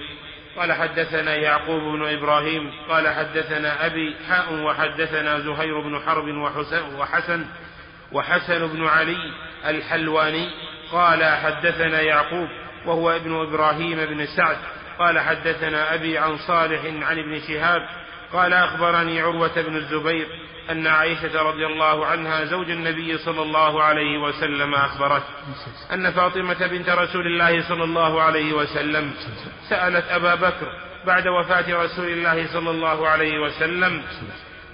قال 0.58 0.74
حدثنا 0.74 1.36
يعقوب 1.36 1.82
بن 1.82 2.18
إبراهيم. 2.18 2.72
قال 2.90 3.08
حدثنا 3.08 3.86
أبي 3.86 4.16
حاء 4.30 4.54
وحدثنا 4.54 5.40
زهير 5.40 5.80
بن 5.82 6.00
حرب 6.00 6.28
وحسن, 7.00 7.46
وحسن 8.12 8.68
بن 8.68 8.88
علي 8.88 9.32
الحلواني. 9.66 10.50
قال 10.92 11.24
حدثنا 11.24 12.02
يعقوب 12.02 12.48
وهو 12.86 13.12
ابن 13.12 13.42
إبراهيم 13.42 14.06
بن 14.06 14.26
سعد. 14.26 14.58
قال 15.00 15.20
حدثنا 15.20 15.94
أبي 15.94 16.18
عن 16.18 16.38
صالح 16.38 16.86
عن 16.86 17.20
ابن 17.20 17.40
شهاب. 17.48 17.82
قال 18.34 18.54
أخبرني 18.54 19.22
عروة 19.22 19.62
بن 19.62 19.76
الزبير 19.76 20.28
أن 20.72 20.88
عائشة 20.88 21.42
رضي 21.42 21.66
الله 21.66 22.06
عنها 22.06 22.46
زوج 22.46 22.70
النبي 22.70 23.18
صلى 23.18 23.42
الله 23.42 23.84
عليه 23.84 24.18
وسلم 24.18 24.74
أخبرت 24.76 25.24
أن 25.94 26.12
فاطمة 26.12 26.68
بنت 26.68 26.90
رسول 26.90 27.28
الله 27.28 27.68
صلى 27.70 27.84
الله 27.84 28.22
عليه 28.22 28.54
وسلم 28.54 29.12
سألت 29.70 30.06
أبا 30.10 30.36
بكر 30.36 30.68
بعد 31.06 31.28
وفاة 31.28 31.84
رسول 31.84 32.06
الله 32.08 32.48
صلى 32.54 32.70
الله 32.70 33.08
عليه 33.08 33.40
وسلم 33.40 34.02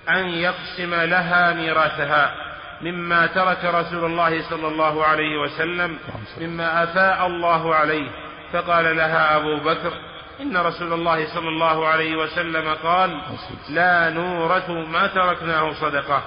أن 0.10 0.28
يقسم 0.30 0.94
لها 0.96 1.54
ميراثها 1.54 2.36
مما 2.82 3.26
ترك 3.26 3.66
رسول 3.66 4.06
الله 4.06 4.50
صلى 4.50 4.68
الله 4.68 5.06
عليه 5.06 5.38
وسلم 5.38 5.98
مما 6.42 6.84
أفاء 6.84 7.28
الله 7.28 7.76
عليه 7.76 8.10
فقال 8.54 8.98
لها 8.98 9.36
أبو 9.38 9.58
بكر 9.58 9.94
إن 10.42 10.58
رسول 10.58 10.94
الله 10.94 11.34
صلى 11.34 11.50
الله 11.50 11.88
عليه 11.88 12.16
وسلم 12.16 12.74
قال 12.84 13.22
لا 13.70 14.10
نورث 14.10 14.70
ما 14.70 15.08
تركناه 15.08 15.74
صدقة. 15.74 16.24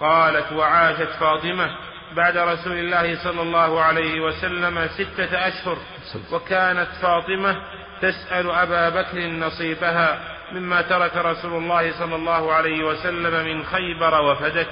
قالت 0.00 0.52
وعاشت 0.52 1.10
فاطمة 1.20 1.70
بعد 2.16 2.36
رسول 2.36 2.72
الله 2.72 3.24
صلى 3.24 3.42
الله 3.42 3.82
عليه 3.82 4.20
وسلم 4.20 4.88
ستة 4.88 5.48
أشهر. 5.48 5.76
وكانت 6.32 6.88
فاطمة 7.02 7.56
تسأل 8.00 8.50
أبا 8.50 8.88
بكر 8.88 9.18
نصيبها 9.18 10.18
مما 10.52 10.82
ترك 10.82 11.16
رسول 11.16 11.62
الله 11.62 11.98
صلى 11.98 12.16
الله 12.16 12.52
عليه 12.52 12.84
وسلم 12.84 13.44
من 13.44 13.64
خيبر 13.64 14.20
وفدك 14.20 14.68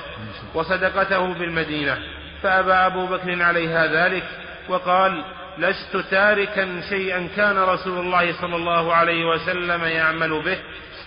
وصدقته 0.54 1.34
بالمدينة. 1.34 1.98
فأبى 2.42 2.72
أبو 2.72 3.06
بكر 3.06 3.42
عليها 3.42 3.86
ذلك 3.86 4.24
وقال 4.68 5.24
لست 5.58 5.96
تاركا 6.10 6.80
شيئا 6.88 7.28
كان 7.36 7.58
رسول 7.58 7.98
الله 7.98 8.32
صلى 8.40 8.56
الله 8.56 8.94
عليه 8.94 9.24
وسلم 9.24 9.84
يعمل 9.84 10.42
به 10.42 10.58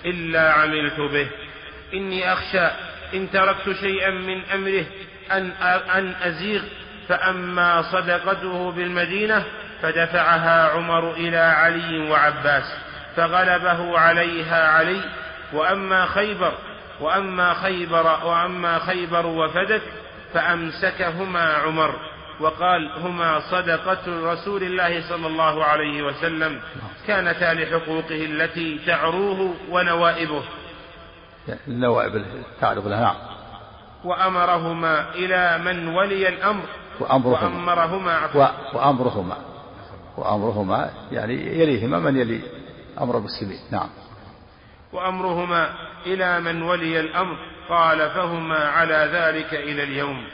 إلا 0.05 0.51
عملت 0.51 0.99
به. 0.99 1.29
إني 1.93 2.33
أخشى 2.33 2.67
إن 3.13 3.31
تركت 3.31 3.71
شيئا 3.81 4.09
من 4.09 4.45
أمره 4.45 4.85
أن 5.31 5.51
أن 5.95 6.13
أزيغ. 6.21 6.61
فأما 7.07 7.81
صدقته 7.81 8.71
بالمدينة 8.71 9.43
فدفعها 9.81 10.69
عمر 10.69 11.11
إلى 11.11 11.37
علي 11.37 12.09
وعباس 12.09 12.77
فغلبه 13.15 13.99
عليها 13.99 14.67
علي. 14.67 15.01
وأما 15.53 16.05
خيبر 16.05 16.53
وأما 16.99 17.53
خيبر 17.53 18.25
وأما 18.25 18.79
خيبر 18.79 19.25
وفدك 19.25 19.81
فأمسكهما 20.33 21.53
عمر. 21.53 22.12
وقال 22.39 22.91
هما 22.97 23.39
صدقة 23.39 24.33
رسول 24.33 24.63
الله 24.63 25.09
صلى 25.09 25.27
الله 25.27 25.63
عليه 25.63 26.03
وسلم 26.03 26.61
كانتا 27.07 27.53
لحقوقه 27.53 28.25
التي 28.25 28.79
تعروه 28.85 29.53
ونوائبه. 29.69 30.43
النوائب 31.67 32.25
تعرض 32.61 32.87
لها 32.87 33.01
نعم. 33.01 33.15
وأمرهما 34.03 35.09
إلى 35.15 35.57
من 35.57 35.87
ولي 35.87 36.29
الأمر. 36.29 36.63
وأمرهما. 36.99 37.47
وأمرهما 37.47 38.29
وأمرهما. 38.73 39.37
وأمرهما 40.17 40.89
يعني 41.11 41.59
يليهما 41.59 41.99
من 41.99 42.17
يلي 42.17 42.41
أمر 43.01 43.17
المسلمين 43.17 43.59
نعم. 43.71 43.89
وأمرهما 44.93 45.69
إلى 46.05 46.39
من 46.39 46.61
ولي 46.61 46.99
الأمر. 46.99 47.37
قال 47.69 48.09
فهما 48.09 48.57
على 48.57 49.09
ذلك 49.13 49.53
إلى 49.53 49.83
اليوم. 49.83 50.27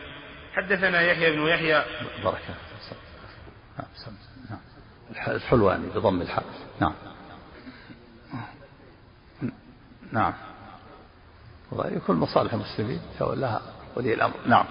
حدثنا 0.60 1.02
يحيى 1.02 1.32
بن 1.32 1.48
يحيى. 1.48 1.84
بركة 2.24 2.56
نعم 4.50 4.60
الحلواني 5.28 5.88
بضم 5.88 6.22
الحاء 6.22 6.46
نعم. 6.80 6.94
نعم. 10.12 10.34
يكون 11.86 12.16
مصالح 12.16 12.54
المسلمين 12.54 13.02
تولاها 13.20 13.62
ولي 13.96 14.14
الأمر. 14.14 14.36
نعم. 14.46 14.66